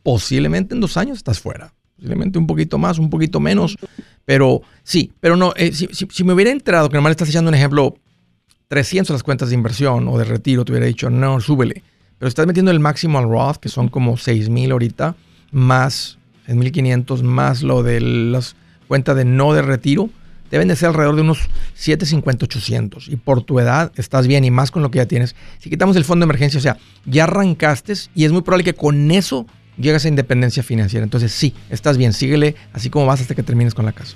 posiblemente 0.03 0.75
en 0.75 0.81
dos 0.81 0.95
años 0.95 1.17
estás 1.17 1.39
fuera. 1.39 1.73
Posiblemente 1.95 2.37
un 2.37 2.45
poquito 2.45 2.77
más, 2.77 2.99
un 2.99 3.09
poquito 3.09 3.39
menos. 3.39 3.77
Pero 4.25 4.61
sí, 4.83 5.11
pero 5.19 5.35
no, 5.35 5.53
eh, 5.55 5.71
si, 5.71 6.23
me 6.23 6.33
hubiera 6.33 6.51
enterado 6.51 6.87
que 6.87 6.93
normal 6.93 7.09
estás 7.09 7.29
echando 7.29 7.49
un 7.49 7.55
ejemplo 7.55 7.97
300 8.69 9.13
las 9.13 9.23
cuentas 9.23 9.49
de 9.49 9.55
inversión 9.55 10.08
o 10.08 10.17
de 10.19 10.25
retiro, 10.25 10.63
te 10.63 10.71
hubiera 10.71 10.86
dicho, 10.86 11.10
no, 11.10 11.39
súbele. 11.41 11.84
Pero 12.19 12.29
estás 12.29 12.45
metiendo 12.45 12.69
el 12.69 12.79
máximo 12.79 13.17
al 13.17 13.27
Roth, 13.27 13.58
que 13.58 13.67
son 13.67 13.89
como 13.89 14.15
6 14.15 14.49
mil 14.49 14.71
ahorita, 14.71 15.15
más 15.51 16.19
6.500, 16.47 17.23
más 17.23 17.63
lo 17.63 17.82
de 17.82 17.99
las 17.99 18.55
cuentas 18.88 19.15
de 19.15 19.25
no 19.25 19.53
de 19.53 19.63
retiro 19.63 20.10
deben 20.51 20.67
de 20.67 20.75
ser 20.75 20.89
alrededor 20.89 21.15
de 21.15 21.21
unos 21.21 21.49
750, 21.73 22.45
800. 22.45 23.08
Y 23.10 23.15
por 23.15 23.41
tu 23.41 23.60
edad 23.60 23.91
estás 23.95 24.27
bien 24.27 24.43
y 24.43 24.51
más 24.51 24.69
con 24.69 24.84
lo 24.84 24.91
que 24.91 24.97
ya 24.97 25.08
tienes. 25.08 25.36
Si 25.58 25.69
quitamos 25.69 25.95
el 25.95 26.05
fondo 26.05 26.25
de 26.25 26.29
emergencia, 26.29 26.60
o 26.60 26.62
sea, 26.62 26.77
ya 27.05 27.23
arrancaste 27.23 27.93
y 28.13 28.25
es 28.25 28.32
muy 28.32 28.43
probable 28.43 28.63
que 28.63 28.73
con 28.73 29.10
eso 29.10 29.47
llegas 29.77 30.05
a 30.05 30.10
independencia 30.10 30.62
financiera. 30.62 31.03
Entonces 31.03 31.32
sí, 31.32 31.55
estás 31.71 31.97
bien, 31.97 32.13
síguele 32.13 32.55
así 32.73 32.91
como 32.91 33.08
vas 33.08 33.21
hasta 33.21 33.34
que 33.34 33.43
termines 33.43 33.73
con 33.73 33.86
la 33.86 33.93
casa. 33.93 34.15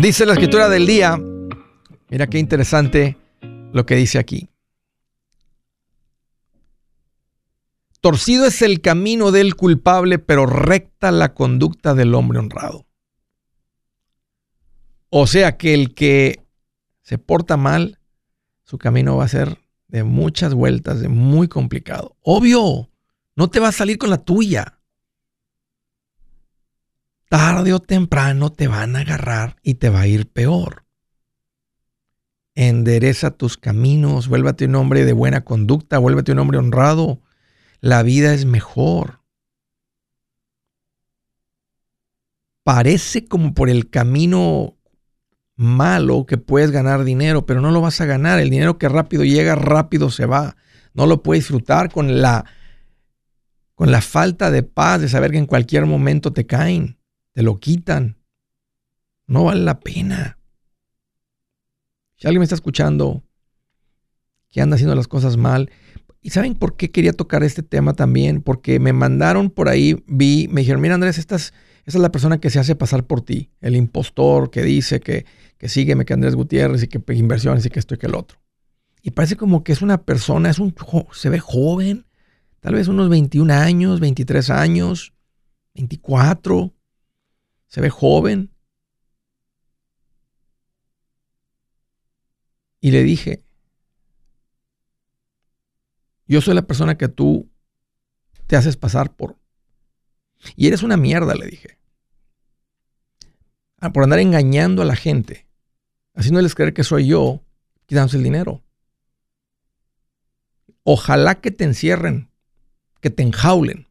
Dice 0.00 0.24
la 0.26 0.32
escritura 0.32 0.68
del 0.68 0.86
día, 0.86 1.20
mira 2.08 2.26
qué 2.26 2.38
interesante 2.38 3.16
lo 3.72 3.86
que 3.86 3.96
dice 3.96 4.18
aquí. 4.18 4.48
Torcido 8.00 8.46
es 8.46 8.62
el 8.62 8.80
camino 8.80 9.30
del 9.30 9.56
culpable, 9.56 10.18
pero 10.18 10.46
recta 10.46 11.10
la 11.12 11.34
conducta 11.34 11.94
del 11.94 12.14
hombre 12.14 12.38
honrado. 12.38 12.86
O 15.10 15.26
sea 15.26 15.56
que 15.56 15.74
el 15.74 15.94
que 15.94 16.42
se 17.02 17.18
porta 17.18 17.56
mal, 17.56 17.98
su 18.64 18.78
camino 18.78 19.16
va 19.16 19.24
a 19.24 19.28
ser 19.28 19.58
de 19.88 20.04
muchas 20.04 20.54
vueltas, 20.54 21.00
de 21.00 21.08
muy 21.08 21.48
complicado. 21.48 22.16
Obvio, 22.22 22.90
no 23.34 23.50
te 23.50 23.60
va 23.60 23.68
a 23.68 23.72
salir 23.72 23.98
con 23.98 24.08
la 24.08 24.18
tuya 24.18 24.80
tarde 27.30 27.72
o 27.72 27.78
temprano 27.78 28.50
te 28.50 28.66
van 28.66 28.96
a 28.96 29.00
agarrar 29.00 29.56
y 29.62 29.74
te 29.74 29.88
va 29.88 30.00
a 30.00 30.06
ir 30.08 30.28
peor. 30.28 30.79
Endereza 32.54 33.30
tus 33.30 33.56
caminos, 33.56 34.28
vuélvate 34.28 34.66
un 34.66 34.74
hombre 34.74 35.04
de 35.04 35.12
buena 35.12 35.44
conducta, 35.44 35.98
vuélvete 35.98 36.32
un 36.32 36.40
hombre 36.40 36.58
honrado. 36.58 37.20
La 37.80 38.02
vida 38.02 38.34
es 38.34 38.44
mejor. 38.44 39.20
Parece 42.62 43.26
como 43.26 43.54
por 43.54 43.70
el 43.70 43.88
camino 43.88 44.76
malo 45.56 46.26
que 46.26 46.38
puedes 46.38 46.70
ganar 46.70 47.04
dinero, 47.04 47.46
pero 47.46 47.60
no 47.60 47.70
lo 47.70 47.80
vas 47.80 48.00
a 48.00 48.06
ganar. 48.06 48.38
El 48.40 48.50
dinero 48.50 48.78
que 48.78 48.88
rápido 48.88 49.24
llega, 49.24 49.54
rápido 49.54 50.10
se 50.10 50.26
va. 50.26 50.56
No 50.92 51.06
lo 51.06 51.22
puedes 51.22 51.44
disfrutar 51.44 51.90
con 51.90 52.20
la, 52.20 52.44
con 53.74 53.90
la 53.90 54.00
falta 54.00 54.50
de 54.50 54.62
paz 54.62 55.00
de 55.00 55.08
saber 55.08 55.30
que 55.30 55.38
en 55.38 55.46
cualquier 55.46 55.86
momento 55.86 56.32
te 56.32 56.46
caen 56.46 57.00
te 57.32 57.42
lo 57.42 57.60
quitan. 57.60 58.18
No 59.26 59.44
vale 59.44 59.62
la 59.62 59.80
pena. 59.80 60.38
Si 62.20 62.26
alguien 62.28 62.40
me 62.40 62.44
está 62.44 62.54
escuchando 62.54 63.22
que 64.50 64.60
anda 64.60 64.74
haciendo 64.74 64.94
las 64.94 65.08
cosas 65.08 65.38
mal, 65.38 65.70
¿y 66.20 66.30
saben 66.30 66.54
por 66.54 66.76
qué 66.76 66.90
quería 66.90 67.14
tocar 67.14 67.42
este 67.42 67.62
tema 67.62 67.94
también? 67.94 68.42
Porque 68.42 68.78
me 68.78 68.92
mandaron 68.92 69.48
por 69.48 69.70
ahí, 69.70 70.04
vi, 70.06 70.46
me 70.48 70.60
dijeron, 70.60 70.82
mira 70.82 70.94
Andrés, 70.94 71.16
esta 71.16 71.36
es, 71.36 71.54
la 71.86 72.12
persona 72.12 72.38
que 72.38 72.50
se 72.50 72.58
hace 72.58 72.76
pasar 72.76 73.04
por 73.04 73.22
ti, 73.22 73.50
el 73.62 73.74
impostor 73.74 74.50
que 74.50 74.62
dice 74.62 75.00
que, 75.00 75.24
que 75.56 75.68
sígueme, 75.70 76.04
que 76.04 76.12
Andrés 76.12 76.36
Gutiérrez 76.36 76.82
y 76.82 76.88
que 76.88 77.00
inversiones 77.14 77.64
y 77.64 77.70
que 77.70 77.78
esto 77.78 77.94
y 77.94 77.98
que 77.98 78.06
el 78.06 78.14
otro. 78.14 78.38
Y 79.02 79.12
parece 79.12 79.36
como 79.36 79.64
que 79.64 79.72
es 79.72 79.80
una 79.80 80.02
persona, 80.02 80.50
es 80.50 80.58
un, 80.58 80.74
se 81.12 81.30
ve 81.30 81.40
joven, 81.40 82.04
tal 82.60 82.74
vez 82.74 82.86
unos 82.88 83.08
21 83.08 83.52
años, 83.52 83.98
23 83.98 84.50
años, 84.50 85.14
24 85.74 86.74
se 87.66 87.80
ve 87.80 87.88
joven. 87.88 88.49
Y 92.80 92.90
le 92.90 93.02
dije, 93.02 93.44
yo 96.26 96.40
soy 96.40 96.54
la 96.54 96.62
persona 96.62 96.96
que 96.96 97.08
tú 97.08 97.50
te 98.46 98.56
haces 98.56 98.76
pasar 98.76 99.14
por 99.14 99.36
Y 100.56 100.66
eres 100.66 100.82
una 100.82 100.96
mierda, 100.96 101.34
le 101.34 101.46
dije. 101.46 101.78
Ah, 103.78 103.92
por 103.92 104.04
andar 104.04 104.18
engañando 104.18 104.82
a 104.82 104.84
la 104.84 104.96
gente, 104.96 105.46
haciéndoles 106.14 106.54
creer 106.54 106.74
que 106.74 106.84
soy 106.84 107.06
yo, 107.06 107.42
quitándose 107.86 108.16
el 108.16 108.22
dinero. 108.22 108.62
Ojalá 110.82 111.40
que 111.40 111.50
te 111.50 111.64
encierren, 111.64 112.30
que 113.00 113.10
te 113.10 113.22
enjaulen. 113.22 113.88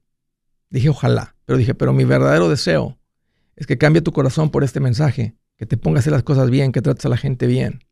Dije 0.70 0.90
ojalá, 0.90 1.36
pero 1.46 1.58
dije, 1.58 1.74
pero 1.74 1.94
mi 1.94 2.06
verdadero 2.06 2.50
deseo 2.50 2.98
es 3.56 3.68
que 3.68 3.78
cambie 3.78 4.02
tu 4.02 4.14
corazón 4.14 4.52
por 4.52 4.64
este 4.64 4.80
mensaje, 4.80 5.36
que 5.58 5.66
te 5.66 5.76
pongas 5.76 6.04
hacer 6.04 6.14
las 6.14 6.24
cosas 6.24 6.50
bien, 6.50 6.72
que 6.72 6.82
trates 6.82 7.06
a 7.06 7.10
la 7.10 7.18
gente 7.18 7.48
bien, 7.48 7.84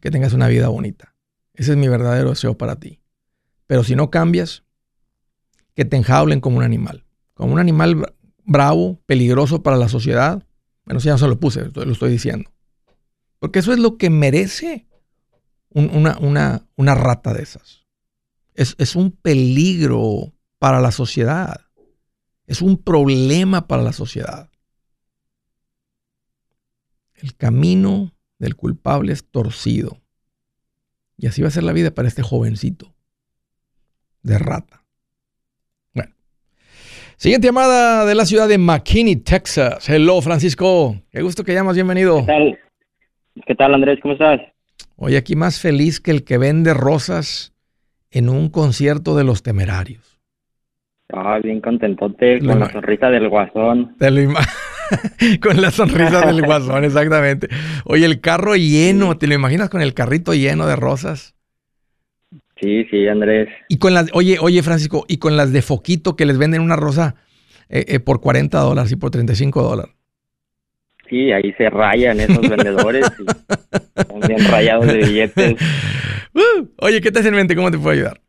que 0.00 0.10
tengas 0.10 0.32
una 0.32 0.48
vida 0.48 0.68
bonita. 0.68 1.14
Ese 1.54 1.72
es 1.72 1.76
mi 1.76 1.88
verdadero 1.88 2.30
deseo 2.30 2.56
para 2.56 2.76
ti. 2.76 3.00
Pero 3.66 3.84
si 3.84 3.94
no 3.94 4.10
cambias, 4.10 4.64
que 5.74 5.84
te 5.84 5.96
enjaulen 5.96 6.40
como 6.40 6.58
un 6.58 6.62
animal, 6.62 7.04
como 7.34 7.52
un 7.52 7.58
animal 7.58 8.14
bravo, 8.44 9.00
peligroso 9.06 9.62
para 9.62 9.76
la 9.76 9.88
sociedad. 9.88 10.44
Bueno, 10.84 11.00
si 11.00 11.06
ya 11.06 11.12
no 11.12 11.18
se 11.18 11.28
lo 11.28 11.38
puse, 11.38 11.70
lo 11.72 11.92
estoy 11.92 12.10
diciendo. 12.10 12.50
Porque 13.38 13.60
eso 13.60 13.72
es 13.72 13.78
lo 13.78 13.96
que 13.96 14.10
merece 14.10 14.86
una, 15.70 16.18
una, 16.18 16.94
rata 16.94 17.32
de 17.32 17.42
esas. 17.42 17.86
Es, 18.54 18.74
es 18.78 18.96
un 18.96 19.12
peligro 19.12 20.34
para 20.58 20.80
la 20.80 20.90
sociedad. 20.90 21.60
Es 22.46 22.60
un 22.60 22.76
problema 22.76 23.68
para 23.68 23.82
la 23.82 23.92
sociedad. 23.92 24.50
El 27.14 27.36
camino 27.36 28.12
del 28.40 28.56
culpable 28.56 29.12
es 29.12 29.24
torcido. 29.24 29.98
Y 31.16 31.28
así 31.28 31.42
va 31.42 31.48
a 31.48 31.52
ser 31.52 31.62
la 31.62 31.72
vida 31.72 31.92
para 31.92 32.08
este 32.08 32.22
jovencito 32.22 32.92
de 34.22 34.38
rata. 34.38 34.82
Bueno. 35.94 36.12
Siguiente 37.16 37.46
llamada 37.46 38.06
de 38.06 38.14
la 38.14 38.24
ciudad 38.24 38.48
de 38.48 38.58
McKinney, 38.58 39.16
Texas. 39.16 39.88
Hello, 39.88 40.20
Francisco. 40.22 40.96
Qué 41.10 41.22
gusto 41.22 41.44
que 41.44 41.52
llamas. 41.52 41.74
Bienvenido. 41.76 42.20
¿Qué 42.20 42.26
tal? 42.26 42.58
¿Qué 43.46 43.54
tal, 43.54 43.74
Andrés? 43.74 43.98
¿Cómo 44.02 44.14
estás? 44.14 44.40
Hoy 44.96 45.16
aquí 45.16 45.36
más 45.36 45.60
feliz 45.60 46.00
que 46.00 46.10
el 46.10 46.24
que 46.24 46.38
vende 46.38 46.74
rosas 46.74 47.52
en 48.10 48.28
un 48.28 48.48
concierto 48.48 49.14
de 49.16 49.24
los 49.24 49.42
temerarios. 49.42 50.19
Ah, 51.12 51.38
bien 51.42 51.60
contentote 51.60 52.38
con 52.46 52.58
la 52.58 52.70
sonrisa 52.70 53.10
del 53.10 53.28
guasón. 53.28 53.96
Te 53.98 54.10
lo 54.10 54.32
con 55.40 55.60
la 55.60 55.70
sonrisa 55.70 56.26
del 56.26 56.42
guasón, 56.42 56.84
exactamente. 56.84 57.48
Oye, 57.84 58.06
el 58.06 58.20
carro 58.20 58.56
lleno, 58.56 59.16
¿te 59.16 59.26
lo 59.26 59.34
imaginas 59.34 59.70
con 59.70 59.82
el 59.82 59.94
carrito 59.94 60.34
lleno 60.34 60.66
de 60.66 60.76
rosas? 60.76 61.34
Sí, 62.60 62.84
sí, 62.90 63.08
Andrés. 63.08 63.48
Y 63.68 63.78
con 63.78 63.94
las, 63.94 64.10
oye, 64.12 64.38
oye, 64.40 64.62
Francisco, 64.62 65.04
y 65.08 65.16
con 65.18 65.36
las 65.36 65.52
de 65.52 65.62
foquito 65.62 66.14
que 66.16 66.26
les 66.26 66.38
venden 66.38 66.60
una 66.60 66.76
rosa 66.76 67.14
eh, 67.68 67.84
eh, 67.88 68.00
por 68.00 68.20
40 68.20 68.58
dólares 68.58 68.92
y 68.92 68.96
por 68.96 69.10
35 69.10 69.62
dólares. 69.62 69.94
Sí, 71.08 71.32
ahí 71.32 71.52
se 71.58 71.70
rayan 71.70 72.20
esos 72.20 72.48
vendedores 72.48 73.10
y 73.18 74.26
bien 74.28 74.44
rayados 74.48 74.86
de 74.86 74.98
billetes. 74.98 75.56
Uh, 76.32 76.68
oye, 76.78 77.00
¿qué 77.00 77.10
te 77.10 77.18
hace 77.18 77.26
en 77.26 77.34
mente? 77.34 77.56
¿Cómo 77.56 77.72
te 77.72 77.76
puedo 77.76 77.90
ayudar? 77.90 78.20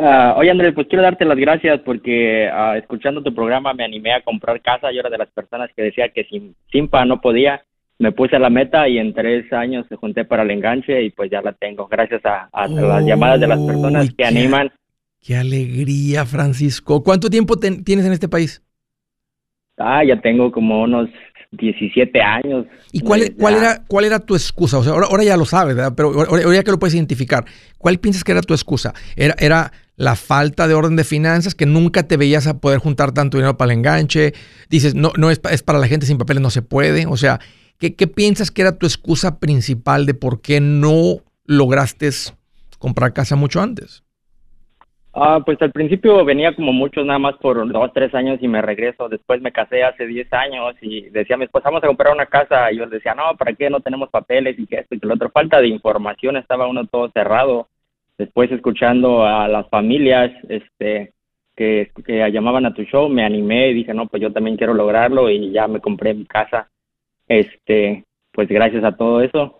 Uh, 0.00 0.32
oye, 0.38 0.50
Andrés, 0.50 0.72
pues 0.74 0.86
quiero 0.86 1.02
darte 1.02 1.26
las 1.26 1.36
gracias 1.36 1.78
porque 1.80 2.48
uh, 2.50 2.78
escuchando 2.78 3.22
tu 3.22 3.34
programa 3.34 3.74
me 3.74 3.84
animé 3.84 4.14
a 4.14 4.22
comprar 4.22 4.62
casa. 4.62 4.90
Yo 4.90 5.00
era 5.00 5.10
de 5.10 5.18
las 5.18 5.28
personas 5.28 5.68
que 5.76 5.82
decía 5.82 6.08
que 6.08 6.24
sin 6.24 6.54
Simpa 6.72 7.04
no 7.04 7.20
podía. 7.20 7.62
Me 7.98 8.10
puse 8.10 8.36
a 8.36 8.38
la 8.38 8.48
meta 8.48 8.88
y 8.88 8.96
en 8.96 9.12
tres 9.12 9.52
años 9.52 9.84
se 9.90 9.96
junté 9.96 10.24
para 10.24 10.42
el 10.42 10.50
enganche 10.52 11.02
y 11.02 11.10
pues 11.10 11.30
ya 11.30 11.42
la 11.42 11.52
tengo. 11.52 11.86
Gracias 11.86 12.22
a, 12.24 12.48
las 12.66 13.04
llamadas 13.04 13.40
de 13.40 13.46
las 13.46 13.60
personas 13.60 14.10
que 14.14 14.24
animan. 14.24 14.70
Qué 15.20 15.36
alegría, 15.36 16.24
Francisco. 16.24 17.02
¿Cuánto 17.02 17.28
tiempo 17.28 17.58
tienes 17.58 18.06
en 18.06 18.12
este 18.14 18.26
país? 18.28 18.62
Ah, 19.76 20.02
ya 20.02 20.18
tengo 20.18 20.50
como 20.50 20.82
unos 20.82 21.10
17 21.52 22.20
años. 22.20 22.66
¿Y 22.92 23.00
cuál, 23.00 23.34
cuál, 23.36 23.54
era, 23.54 23.82
cuál 23.86 24.04
era 24.04 24.20
tu 24.20 24.34
excusa? 24.34 24.78
O 24.78 24.84
sea, 24.84 24.92
ahora, 24.92 25.24
ya 25.24 25.36
lo 25.36 25.44
sabes, 25.44 25.74
¿verdad? 25.74 25.94
Pero 25.96 26.12
ahora, 26.26 26.54
ya 26.54 26.62
que 26.62 26.70
lo 26.70 26.78
puedes 26.78 26.94
identificar, 26.94 27.44
¿cuál 27.78 27.98
piensas 27.98 28.22
que 28.22 28.32
era 28.32 28.40
tu 28.40 28.54
excusa? 28.54 28.94
¿Era, 29.16 29.34
¿Era 29.38 29.72
la 29.96 30.16
falta 30.16 30.68
de 30.68 30.74
orden 30.74 30.96
de 30.96 31.04
finanzas, 31.04 31.54
que 31.54 31.66
nunca 31.66 32.04
te 32.04 32.16
veías 32.16 32.46
a 32.46 32.58
poder 32.60 32.78
juntar 32.78 33.12
tanto 33.12 33.36
dinero 33.36 33.56
para 33.56 33.72
el 33.72 33.78
enganche? 33.78 34.32
Dices, 34.68 34.94
no, 34.94 35.12
no 35.16 35.30
es, 35.30 35.40
es 35.50 35.62
para 35.62 35.78
la 35.78 35.88
gente 35.88 36.06
sin 36.06 36.18
papeles, 36.18 36.42
no 36.42 36.50
se 36.50 36.62
puede. 36.62 37.06
O 37.06 37.16
sea, 37.16 37.40
¿qué, 37.78 37.94
¿qué 37.96 38.06
piensas 38.06 38.50
que 38.50 38.62
era 38.62 38.78
tu 38.78 38.86
excusa 38.86 39.40
principal 39.40 40.06
de 40.06 40.14
por 40.14 40.40
qué 40.40 40.60
no 40.60 41.16
lograste 41.46 42.10
comprar 42.78 43.12
casa 43.12 43.34
mucho 43.34 43.60
antes? 43.60 44.04
Ah, 45.22 45.42
pues 45.44 45.60
al 45.60 45.70
principio 45.70 46.24
venía 46.24 46.54
como 46.54 46.72
muchos, 46.72 47.04
nada 47.04 47.18
más 47.18 47.36
por 47.36 47.70
dos, 47.70 47.92
tres 47.92 48.14
años 48.14 48.38
y 48.40 48.48
me 48.48 48.62
regreso. 48.62 49.06
Después 49.10 49.42
me 49.42 49.52
casé 49.52 49.82
hace 49.84 50.06
diez 50.06 50.32
años 50.32 50.74
y 50.80 51.10
decía 51.10 51.36
mi 51.36 51.44
esposa, 51.44 51.68
vamos 51.68 51.84
a 51.84 51.88
comprar 51.88 52.14
una 52.14 52.24
casa. 52.24 52.72
Y 52.72 52.78
yo 52.78 52.86
decía, 52.86 53.14
no, 53.14 53.36
¿para 53.36 53.52
qué? 53.52 53.68
No 53.68 53.80
tenemos 53.80 54.08
papeles 54.08 54.58
y 54.58 54.66
que 54.66 54.76
esto 54.76 54.94
y 54.94 54.98
que 54.98 55.06
lo 55.06 55.12
otro. 55.12 55.28
Falta 55.28 55.60
de 55.60 55.68
información, 55.68 56.38
estaba 56.38 56.66
uno 56.66 56.86
todo 56.86 57.10
cerrado. 57.10 57.68
Después 58.16 58.50
escuchando 58.50 59.26
a 59.26 59.46
las 59.46 59.68
familias, 59.68 60.32
este, 60.48 61.12
que, 61.54 61.90
que 62.06 62.32
llamaban 62.32 62.64
a 62.64 62.72
tu 62.72 62.84
show, 62.84 63.10
me 63.10 63.22
animé 63.22 63.68
y 63.68 63.74
dije, 63.74 63.92
no, 63.92 64.06
pues 64.06 64.22
yo 64.22 64.32
también 64.32 64.56
quiero 64.56 64.72
lograrlo 64.72 65.28
y 65.28 65.52
ya 65.52 65.68
me 65.68 65.80
compré 65.80 66.14
mi 66.14 66.24
casa. 66.24 66.70
Este, 67.28 68.04
pues 68.32 68.48
gracias 68.48 68.84
a 68.84 68.96
todo 68.96 69.20
eso 69.20 69.59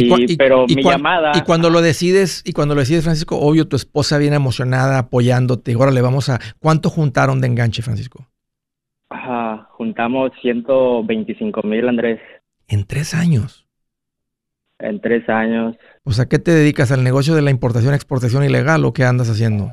y, 0.00 0.36
pero 0.36 0.66
mi 0.66 0.82
llamada. 0.82 1.32
Y 1.34 1.42
cuando 1.42 1.70
lo 1.70 1.80
decides, 1.80 2.42
y 2.44 2.52
cuando 2.52 2.74
lo 2.74 2.80
decides, 2.80 3.04
Francisco, 3.04 3.38
obvio, 3.38 3.68
tu 3.68 3.76
esposa 3.76 4.18
viene 4.18 4.36
emocionada, 4.36 4.98
apoyándote. 4.98 5.72
Ahora 5.74 5.90
le 5.90 6.02
vamos 6.02 6.28
a. 6.28 6.38
¿Cuánto 6.58 6.90
juntaron 6.90 7.40
de 7.40 7.48
enganche, 7.48 7.82
Francisco? 7.82 8.26
Ajá, 9.08 9.68
juntamos 9.72 10.30
125 10.40 11.62
mil, 11.64 11.88
Andrés. 11.88 12.20
¿En 12.68 12.86
tres 12.86 13.14
años? 13.14 13.66
En 14.78 15.00
tres 15.00 15.28
años. 15.28 15.76
O 16.04 16.12
sea, 16.12 16.26
¿qué 16.26 16.38
te 16.38 16.52
dedicas 16.52 16.92
al 16.92 17.04
negocio 17.04 17.34
de 17.34 17.42
la 17.42 17.50
importación, 17.50 17.92
exportación 17.92 18.44
ilegal 18.44 18.84
o 18.84 18.92
qué 18.92 19.04
andas 19.04 19.28
haciendo? 19.28 19.72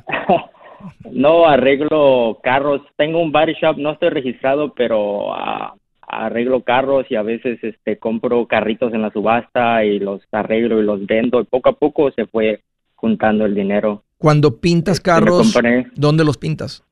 no, 1.12 1.46
arreglo 1.46 2.40
carros. 2.44 2.82
Tengo 2.98 3.22
un 3.22 3.32
body 3.32 3.54
shop, 3.54 3.78
no 3.78 3.92
estoy 3.92 4.10
registrado, 4.10 4.74
pero 4.74 5.30
uh, 5.30 5.78
arreglo 6.08 6.62
carros 6.62 7.06
y 7.10 7.16
a 7.16 7.22
veces 7.22 7.60
este 7.62 7.98
compro 8.00 8.48
carritos 8.48 8.94
en 8.94 9.02
la 9.02 9.12
subasta 9.12 9.84
y 9.84 10.00
los 10.00 10.22
arreglo 10.32 10.80
y 10.80 10.86
los 10.86 11.06
vendo 11.06 11.42
y 11.42 11.44
poco 11.44 11.70
a 11.70 11.74
poco 11.74 12.12
se 12.12 12.26
fue 12.26 12.62
juntando 12.96 13.46
el 13.46 13.54
dinero. 13.54 14.04
Cuando 14.18 14.60
pintas 14.60 14.98
este, 14.98 15.10
carros, 15.12 15.54
¿dónde 15.96 16.24
los 16.24 16.38
pintas? 16.38 16.84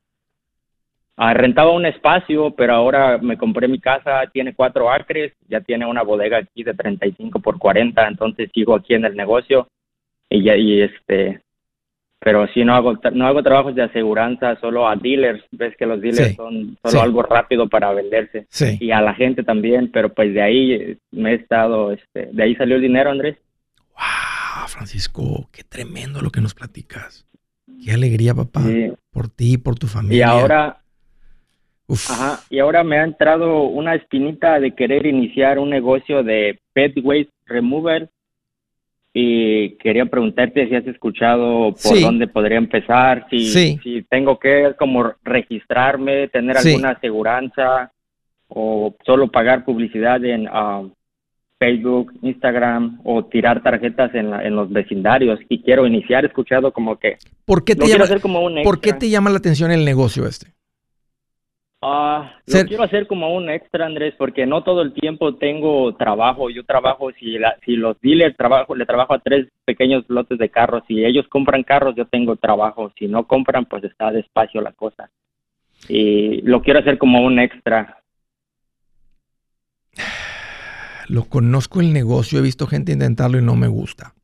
Ah, 1.16 1.32
rentaba 1.32 1.72
un 1.72 1.86
espacio, 1.86 2.50
pero 2.54 2.74
ahora 2.74 3.16
me 3.16 3.38
compré 3.38 3.68
mi 3.68 3.80
casa, 3.80 4.24
tiene 4.32 4.54
cuatro 4.54 4.92
acres, 4.92 5.32
ya 5.48 5.62
tiene 5.62 5.86
una 5.86 6.02
bodega 6.02 6.36
aquí 6.36 6.62
de 6.62 6.74
35 6.74 7.40
por 7.40 7.58
40, 7.58 8.06
entonces 8.06 8.50
sigo 8.52 8.74
aquí 8.74 8.92
en 8.92 9.06
el 9.06 9.16
negocio 9.16 9.66
y, 10.28 10.44
ya, 10.44 10.56
y 10.56 10.82
este 10.82 11.40
pero 12.18 12.46
si 12.48 12.64
no 12.64 12.74
hago 12.74 12.94
no 13.12 13.26
hago 13.26 13.42
trabajos 13.42 13.74
de 13.74 13.82
aseguranza 13.82 14.58
solo 14.60 14.88
a 14.88 14.96
dealers. 14.96 15.44
Ves 15.50 15.76
que 15.76 15.86
los 15.86 16.00
dealers 16.00 16.34
son 16.34 16.76
solo 16.82 17.02
algo 17.02 17.22
rápido 17.22 17.68
para 17.68 17.92
venderse. 17.92 18.46
Y 18.80 18.90
a 18.90 19.00
la 19.00 19.14
gente 19.14 19.42
también 19.42 19.90
pero 19.92 20.12
pues 20.12 20.32
de 20.34 20.42
ahí 20.42 20.98
me 21.10 21.32
he 21.32 21.34
estado 21.34 21.92
este 21.92 22.30
de 22.32 22.42
ahí 22.42 22.54
salió 22.56 22.76
el 22.76 22.82
dinero 22.82 23.10
Andrés. 23.10 23.36
Wow 23.94 24.68
Francisco 24.68 25.48
qué 25.52 25.62
tremendo 25.62 26.20
lo 26.22 26.30
que 26.30 26.40
nos 26.40 26.54
platicas. 26.54 27.26
Qué 27.84 27.92
alegría 27.92 28.34
papá 28.34 28.62
por 29.10 29.28
ti 29.28 29.58
por 29.58 29.78
tu 29.78 29.86
familia. 29.86 30.18
y 30.18 30.22
ahora 30.22 30.80
Ajá, 31.88 32.40
y 32.50 32.58
ahora 32.58 32.82
me 32.82 32.98
ha 32.98 33.04
entrado 33.04 33.62
una 33.62 33.94
espinita 33.94 34.58
de 34.58 34.74
querer 34.74 35.06
iniciar 35.06 35.60
un 35.60 35.70
negocio 35.70 36.24
de 36.24 36.58
pet 36.72 36.94
waste 37.00 37.30
remover 37.46 38.10
y 39.18 39.70
quería 39.78 40.04
preguntarte 40.04 40.68
si 40.68 40.74
has 40.74 40.86
escuchado 40.86 41.74
por 41.82 41.98
dónde 41.98 42.28
podría 42.28 42.58
empezar, 42.58 43.26
si, 43.30 43.78
si 43.78 44.02
tengo 44.10 44.38
que 44.38 44.74
como 44.78 45.10
registrarme, 45.24 46.28
tener 46.28 46.58
alguna 46.58 46.90
aseguranza 46.90 47.90
o 48.48 48.94
solo 49.06 49.28
pagar 49.28 49.64
publicidad 49.64 50.22
en 50.22 50.46
ah, 50.52 50.82
Facebook, 51.58 52.12
Instagram 52.20 53.00
o 53.04 53.24
tirar 53.24 53.62
tarjetas 53.62 54.14
en, 54.14 54.34
en, 54.34 54.54
los 54.54 54.70
vecindarios. 54.70 55.40
Y 55.48 55.62
quiero 55.62 55.86
iniciar, 55.86 56.26
escuchado 56.26 56.70
como 56.70 56.98
que... 56.98 57.16
¿Por 57.46 57.64
qué 57.64 57.74
te, 57.74 57.88
llama, 57.88 58.04
¿por 58.64 58.82
qué 58.82 58.92
te 58.92 59.08
llama 59.08 59.30
la 59.30 59.38
atención 59.38 59.70
el 59.70 59.86
negocio 59.86 60.26
este? 60.26 60.48
Ah, 61.82 62.32
lo 62.46 62.64
quiero 62.64 62.84
hacer 62.84 63.06
como 63.06 63.34
un 63.34 63.50
extra, 63.50 63.84
Andrés, 63.84 64.14
porque 64.16 64.46
no 64.46 64.62
todo 64.64 64.80
el 64.80 64.94
tiempo 64.94 65.36
tengo 65.36 65.94
trabajo. 65.94 66.48
Yo 66.48 66.64
trabajo, 66.64 67.10
si, 67.12 67.38
la, 67.38 67.56
si 67.64 67.76
los 67.76 68.00
dealers 68.00 68.36
trabajo, 68.36 68.74
le 68.74 68.86
trabajo 68.86 69.12
a 69.14 69.18
tres 69.18 69.48
pequeños 69.64 70.04
lotes 70.08 70.38
de 70.38 70.48
carros. 70.48 70.82
Si 70.88 71.04
ellos 71.04 71.28
compran 71.28 71.62
carros, 71.64 71.94
yo 71.94 72.06
tengo 72.06 72.36
trabajo. 72.36 72.92
Si 72.98 73.06
no 73.08 73.26
compran, 73.26 73.66
pues 73.66 73.84
está 73.84 74.10
despacio 74.10 74.62
la 74.62 74.72
cosa. 74.72 75.10
Y 75.88 76.40
lo 76.42 76.62
quiero 76.62 76.80
hacer 76.80 76.96
como 76.98 77.22
un 77.22 77.38
extra. 77.38 77.98
Lo 81.08 81.26
conozco 81.26 81.80
el 81.80 81.92
negocio, 81.92 82.40
he 82.40 82.42
visto 82.42 82.66
gente 82.66 82.90
intentarlo 82.90 83.38
y 83.38 83.42
no 83.42 83.54
me 83.54 83.68
gusta. 83.68 84.15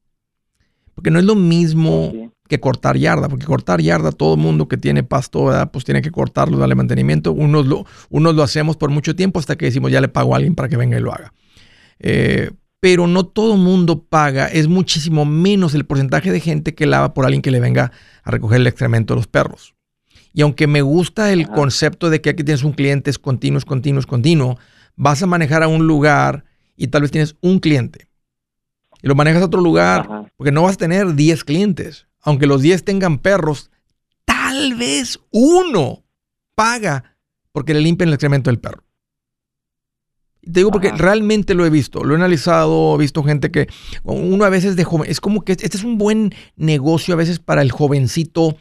Porque 0.95 1.11
no 1.11 1.19
es 1.19 1.25
lo 1.25 1.35
mismo 1.35 2.13
que 2.49 2.61
cortar 2.61 2.99
yarda, 2.99 3.29
porque 3.29 3.47
cortar 3.47 3.81
yarda, 3.81 4.13
todo 4.13 4.35
el 4.35 4.41
mundo 4.41 4.69
que 4.69 4.77
tiene 4.77 5.03
pasto, 5.03 5.51
pues 5.73 5.85
tiene 5.85 6.03
que 6.03 6.11
cortarlo, 6.11 6.59
darle 6.59 6.75
mantenimiento. 6.75 7.33
Unos 7.33 7.67
lo, 7.67 7.87
unos 8.11 8.35
lo 8.35 8.43
hacemos 8.43 8.77
por 8.77 8.91
mucho 8.91 9.17
tiempo 9.17 9.41
hasta 9.41 9.57
que 9.57 9.67
decimos 9.67 9.91
ya 9.91 10.01
le 10.01 10.09
pago 10.09 10.35
a 10.35 10.37
alguien 10.37 10.55
para 10.55 10.69
que 10.69 10.77
venga 10.77 10.99
y 10.99 11.01
lo 11.01 11.13
haga. 11.13 11.33
Eh, 11.99 12.51
pero 12.79 13.07
no 13.07 13.25
todo 13.25 13.57
mundo 13.57 14.03
paga, 14.03 14.49
es 14.49 14.67
muchísimo 14.67 15.25
menos 15.25 15.73
el 15.75 15.87
porcentaje 15.87 16.33
de 16.33 16.41
gente 16.41 16.75
que 16.75 16.85
lava 16.85 17.15
por 17.15 17.25
alguien 17.25 17.41
que 17.41 17.53
le 17.53 17.61
venga 17.61 17.93
a 18.25 18.31
recoger 18.31 18.61
el 18.61 18.67
excremento 18.67 19.15
de 19.15 19.19
los 19.19 19.29
perros. 19.29 19.75
Y 20.35 20.43
aunque 20.43 20.67
me 20.67 20.83
gusta 20.83 21.33
el 21.33 21.49
concepto 21.49 22.11
de 22.11 22.21
que 22.21 22.31
aquí 22.31 22.43
tienes 22.43 22.65
un 22.65 22.73
cliente 22.73 23.09
es 23.09 23.19
continuo, 23.19 23.59
es 23.59 23.65
continuo, 23.65 24.01
es 24.01 24.07
continuo, 24.07 24.59
vas 24.97 25.23
a 25.23 25.27
manejar 25.27 25.63
a 25.63 25.69
un 25.69 25.87
lugar 25.87 26.45
y 26.77 26.89
tal 26.89 27.03
vez 27.03 27.11
tienes 27.11 27.37
un 27.41 27.61
cliente. 27.61 28.09
Y 29.03 29.09
lo 29.09 29.15
manejas 29.15 29.43
a 29.43 29.47
otro 29.47 29.61
lugar 29.61 30.31
porque 30.37 30.53
no 30.53 30.63
vas 30.63 30.75
a 30.75 30.79
tener 30.79 31.15
10 31.15 31.45
clientes. 31.45 32.07
Aunque 32.21 32.47
los 32.47 32.63
10 32.63 32.85
tengan 32.85 33.19
perros, 33.19 33.71
tal 34.25 34.75
vez 34.75 35.19
uno 35.31 36.05
paga 36.55 37.17
porque 37.51 37.75
le 37.75 37.81
limpien 37.81 38.09
el 38.09 38.15
excremento 38.15 38.51
del 38.51 38.61
perro. 38.61 38.85
Te 40.43 40.51
digo 40.61 40.71
porque 40.71 40.91
realmente 40.91 41.55
lo 41.55 41.65
he 41.65 41.71
visto, 41.71 42.03
lo 42.03 42.15
he 42.15 42.17
analizado, 42.17 42.97
he 42.97 42.99
visto 42.99 43.23
gente 43.23 43.53
que 43.53 43.69
uno 44.03 44.45
a 44.45 44.49
veces 44.49 44.75
de 44.75 44.83
joven, 44.83 45.09
es 45.09 45.21
como 45.21 45.45
que 45.45 45.53
este 45.53 45.77
es 45.77 45.85
un 45.85 45.99
buen 45.99 46.35
negocio 46.57 47.15
a 47.15 47.17
veces 47.17 47.39
para 47.39 47.63
el 47.63 47.71
jovencito 47.71 48.57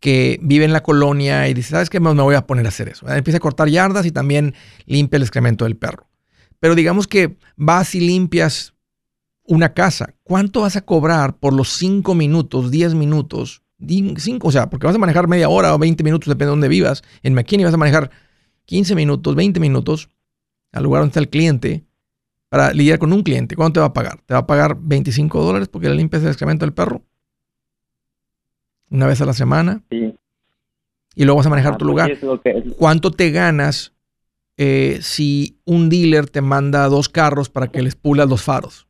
que 0.00 0.38
vive 0.42 0.64
en 0.64 0.72
la 0.72 0.82
colonia 0.82 1.48
y 1.48 1.54
dice, 1.54 1.70
¿sabes 1.70 1.90
qué? 1.90 2.00
Me 2.00 2.12
voy 2.12 2.34
a 2.34 2.46
poner 2.46 2.64
a 2.64 2.70
hacer 2.70 2.88
eso. 2.88 3.06
Empieza 3.08 3.36
a 3.36 3.40
cortar 3.40 3.68
yardas 3.68 4.06
y 4.06 4.12
también 4.12 4.54
limpia 4.86 5.16
el 5.16 5.24
excremento 5.24 5.64
del 5.64 5.76
perro. 5.76 6.08
Pero 6.58 6.74
digamos 6.74 7.06
que 7.06 7.36
vas 7.56 7.94
y 7.94 8.00
limpias 8.00 8.72
una 9.46 9.74
casa. 9.74 10.14
¿Cuánto 10.22 10.62
vas 10.62 10.76
a 10.76 10.82
cobrar 10.82 11.36
por 11.38 11.52
los 11.52 11.70
5 11.74 12.14
minutos, 12.14 12.70
10 12.70 12.94
minutos? 12.94 13.62
5, 13.78 14.48
o 14.48 14.52
sea, 14.52 14.70
porque 14.70 14.86
vas 14.86 14.96
a 14.96 14.98
manejar 14.98 15.28
media 15.28 15.48
hora 15.48 15.74
o 15.74 15.78
20 15.78 16.02
minutos, 16.02 16.28
depende 16.28 16.46
de 16.46 16.50
dónde 16.50 16.68
vivas. 16.68 17.02
En 17.22 17.34
McKinney 17.34 17.64
vas 17.64 17.74
a 17.74 17.78
manejar 17.78 18.10
15 18.64 18.94
minutos, 18.94 19.34
20 19.34 19.60
minutos 19.60 20.08
al 20.72 20.84
lugar 20.84 21.02
donde 21.02 21.10
está 21.10 21.20
el 21.20 21.28
cliente 21.28 21.84
para 22.48 22.72
lidiar 22.72 22.98
con 22.98 23.12
un 23.12 23.22
cliente. 23.22 23.54
¿Cuánto 23.54 23.74
te 23.74 23.80
va 23.80 23.86
a 23.86 23.92
pagar? 23.92 24.20
¿Te 24.22 24.34
va 24.34 24.40
a 24.40 24.46
pagar 24.46 24.76
25 24.80 25.42
dólares 25.42 25.68
porque 25.68 25.88
le 25.88 25.94
limpias 25.94 26.22
el 26.22 26.28
excremento 26.28 26.64
del 26.64 26.72
perro? 26.72 27.02
una 28.90 29.06
vez 29.06 29.20
a 29.20 29.26
la 29.26 29.32
semana. 29.32 29.82
Sí. 29.90 30.14
Y 31.14 31.24
luego 31.24 31.38
vas 31.38 31.46
a 31.46 31.50
manejar 31.50 31.74
ah, 31.74 31.78
tu 31.78 31.84
lugar. 31.84 32.10
¿Cuánto 32.76 33.10
te 33.10 33.30
ganas 33.30 33.94
eh, 34.56 34.98
si 35.00 35.58
un 35.64 35.88
dealer 35.88 36.28
te 36.28 36.42
manda 36.42 36.86
dos 36.88 37.08
carros 37.08 37.48
para 37.48 37.68
que 37.68 37.82
les 37.82 37.94
pulas 37.96 38.28
los 38.28 38.42
faros? 38.42 38.85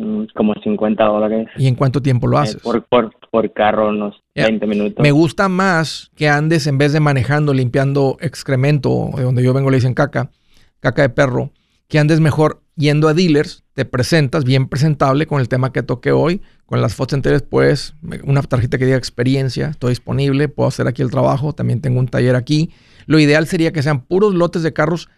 Mm, 0.00 0.24
como 0.34 0.54
50 0.54 1.04
dólares. 1.04 1.48
¿Y 1.58 1.66
en 1.66 1.74
cuánto 1.74 2.00
tiempo 2.00 2.26
lo 2.26 2.38
eh, 2.38 2.42
haces? 2.42 2.62
por, 2.62 2.86
por, 2.86 3.52
carro, 3.52 3.90
unos 3.90 4.22
20 4.34 4.66
minutos. 4.66 5.02
Me 5.02 5.12
gusta 5.12 5.48
más 5.48 6.10
que 6.16 6.28
andes 6.28 6.66
en 6.66 6.78
vez 6.78 6.92
de 6.92 7.00
manejando, 7.00 7.52
limpiando 7.52 8.16
excremento, 8.20 9.10
de 9.14 9.24
donde 9.24 9.42
yo 9.42 9.52
vengo 9.52 9.70
le 9.70 9.76
dicen 9.76 9.92
caca, 9.92 10.30
caca 10.80 11.02
de 11.02 11.10
perro, 11.10 11.50
que 11.88 11.98
andes 11.98 12.20
mejor 12.20 12.62
yendo 12.76 13.08
a 13.08 13.14
dealers, 13.14 13.62
te 13.74 13.84
presentas 13.84 14.44
bien 14.44 14.68
presentable 14.68 15.26
con 15.26 15.40
el 15.40 15.48
tema 15.48 15.70
que 15.70 15.82
toqué 15.82 16.12
hoy, 16.12 16.40
con 16.64 16.80
las 16.80 16.94
fotos 16.94 17.14
anteriores, 17.14 17.46
pues 17.48 17.94
una 18.24 18.42
tarjeta 18.42 18.78
que 18.78 18.86
diga 18.86 18.96
experiencia, 18.96 19.68
estoy 19.68 19.90
disponible, 19.90 20.48
puedo 20.48 20.68
hacer 20.68 20.86
aquí 20.86 21.02
el 21.02 21.10
trabajo, 21.10 21.52
también 21.52 21.82
tengo 21.82 22.00
un 22.00 22.08
taller 22.08 22.36
aquí. 22.36 22.70
Lo 23.06 23.18
ideal 23.18 23.46
sería 23.46 23.72
que 23.72 23.82
sean 23.82 24.00
puros 24.00 24.34
lotes 24.34 24.62
de 24.62 24.72
carros 24.72 25.10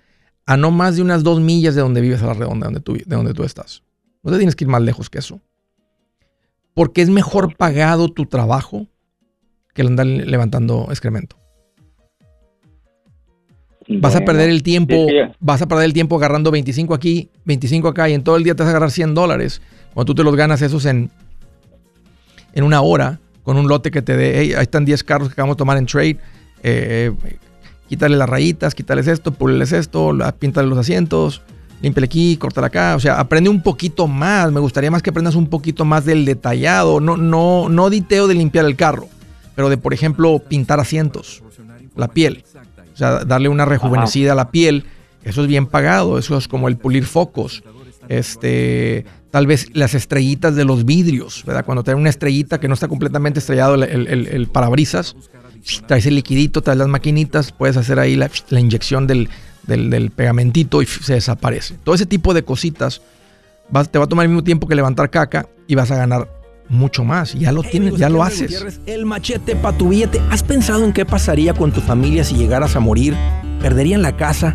a 0.45 0.57
no 0.57 0.73
más 0.73 0.97
de 0.97 1.03
unas 1.03 1.23
dos 1.23 1.41
millas 1.41 1.77
de 1.77 1.83
donde 1.83 2.01
vives 2.01 2.23
a 2.23 2.27
la 2.27 2.35
redonda, 2.35 2.67
donde 2.67 2.81
tú, 2.81 2.95
de 2.95 3.17
donde 3.17 3.33
tú 3.33 3.45
estás. 3.45 3.85
No 4.23 4.31
te 4.31 4.39
tienes 4.39 4.57
que 4.57 4.65
ir 4.65 4.69
más 4.69 4.83
lejos 4.83 5.11
que 5.11 5.19
eso. 5.19 5.41
Porque 6.75 7.03
es 7.03 7.11
mejor 7.11 7.57
pagado 7.57 8.09
tu 8.09 8.27
trabajo 8.27 8.87
que 9.75 9.83
el 9.83 9.89
andar 9.89 10.07
levantando 10.07 10.87
excremento. 10.91 11.37
Vas 13.89 14.15
a 14.15 14.25
perder 14.25 14.49
el 14.49 14.63
tiempo, 14.63 15.07
vas 15.41 15.61
a 15.61 15.67
perder 15.67 15.87
el 15.87 15.93
tiempo 15.93 16.17
agarrando 16.17 16.51
25 16.51 16.95
aquí, 16.95 17.31
25 17.45 17.89
acá 17.89 18.09
y 18.09 18.15
en 18.15 18.23
todo 18.23 18.37
el 18.37 18.45
día 18.45 18.55
te 18.55 18.63
vas 18.63 18.69
a 18.69 18.71
agarrar 18.71 18.91
100 18.91 19.15
dólares. 19.15 19.61
Cuando 19.93 20.13
tú 20.13 20.15
te 20.15 20.25
los 20.25 20.37
ganas 20.37 20.63
esos 20.63 20.87
en, 20.87 21.11
en 22.53 22.65
una 22.65 22.81
hora 22.81 23.19
con 23.43 23.57
un 23.57 23.69
lote 23.69 23.91
que 23.91 24.01
te 24.03 24.17
dé, 24.17 24.39
ahí 24.39 24.53
están 24.53 24.85
10 24.85 25.03
carros 25.05 25.29
que 25.29 25.33
acabamos 25.33 25.57
de 25.57 25.59
tomar 25.59 25.77
en 25.79 25.87
trade, 25.87 26.19
eh, 26.63 27.13
quítale 27.89 28.17
las 28.17 28.29
rayitas, 28.29 28.75
quítales 28.75 29.09
esto, 29.09 29.33
puleles 29.33 29.73
esto, 29.73 30.17
píntale 30.39 30.69
los 30.69 30.79
asientos, 30.79 31.43
límpiale 31.83 32.07
aquí, 32.07 32.37
córtale 32.37 32.69
acá, 32.69 32.95
o 32.97 33.01
sea, 33.01 33.19
aprende 33.19 33.51
un 33.51 33.63
poquito 33.63 34.07
más, 34.07 34.51
me 34.53 34.61
gustaría 34.61 34.91
más 34.91 35.03
que 35.03 35.11
aprendas 35.11 35.35
un 35.35 35.49
poquito 35.49 35.85
más 35.85 36.05
del 36.05 36.25
detallado, 36.25 37.01
no, 37.01 37.17
no, 37.17 37.69
no 37.69 37.91
diteo 37.91 38.29
de 38.29 38.35
limpiar 38.35 38.65
el 38.65 38.77
carro, 38.77 39.09
pero 39.55 39.69
de, 39.69 39.77
por 39.77 39.93
ejemplo, 39.93 40.39
pintar 40.39 40.81
asientos, 40.81 41.43
la 41.97 42.09
piel, 42.09 42.45
o 42.95 42.97
sea, 42.97 43.25
darle 43.25 43.49
una 43.49 43.65
rejuvenecida 43.65 44.33
a 44.33 44.37
la 44.37 44.51
piel, 44.51 44.85
eso 45.25 45.43
es 45.43 45.49
bien 45.49 45.67
pagado, 45.67 46.19
eso 46.19 46.39
es 46.39 46.49
como 46.49 46.69
el 46.69 46.77
pulir 46.77 47.05
focos, 47.05 47.63
este, 48.09 49.05
tal 49.33 49.47
vez 49.47 49.67
las 49.73 49.95
estrellitas 49.95 50.55
de 50.55 50.65
los 50.65 50.85
vidrios, 50.85 51.43
¿verdad? 51.45 51.65
Cuando 51.65 51.83
trae 51.83 51.97
una 51.97 52.11
estrellita 52.11 52.61
que 52.61 52.69
no 52.69 52.75
está 52.75 52.87
completamente 52.87 53.41
estrellado 53.41 53.75
el, 53.75 54.49
parabrisas, 54.53 55.17
traes 55.87 56.07
el 56.07 56.15
liquidito, 56.17 56.63
traes 56.63 56.79
las 56.79 56.89
maquinitas, 56.89 57.51
puedes 57.51 57.77
hacer 57.77 57.99
ahí 57.99 58.15
la, 58.17 58.31
inyección 58.51 59.07
del, 59.07 59.31
pegamentito 60.15 60.83
y 60.83 60.87
se 60.87 61.15
desaparece. 61.15 61.77
Todo 61.85 61.95
ese 61.95 62.07
tipo 62.07 62.35
de 62.35 62.43
cositas 62.45 63.01
te 63.91 63.99
va 63.99 64.05
a 64.05 64.09
tomar 64.09 64.25
el 64.25 64.31
mismo 64.31 64.45
tiempo 64.45 64.67
que 64.69 64.75
levantar 64.75 65.11
caca 65.11 65.49
y 65.67 65.75
vas 65.75 65.91
a 65.91 65.97
ganar 65.97 66.29
mucho 66.69 67.05
más. 67.05 67.35
Ya 67.35 67.53
lo 67.53 67.63
tienes, 67.63 67.97
ya 67.97 68.09
lo 68.09 68.23
haces. 68.23 68.81
El 68.87 69.07
machete 69.07 69.57
para 69.57 69.77
tu 69.77 69.89
billete. 69.91 70.21
¿Has 70.31 70.43
pensado 70.43 70.85
en 70.85 70.93
qué 70.93 71.05
pasaría 71.05 71.55
con 71.55 71.73
tu 71.73 71.81
familia 71.81 72.25
si 72.25 72.35
llegaras 72.35 72.77
a 72.77 72.81
morir? 72.81 73.15
¿Perderían 73.61 74.03
la 74.03 74.17
casa? 74.17 74.55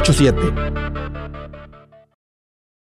887 0.03 1.30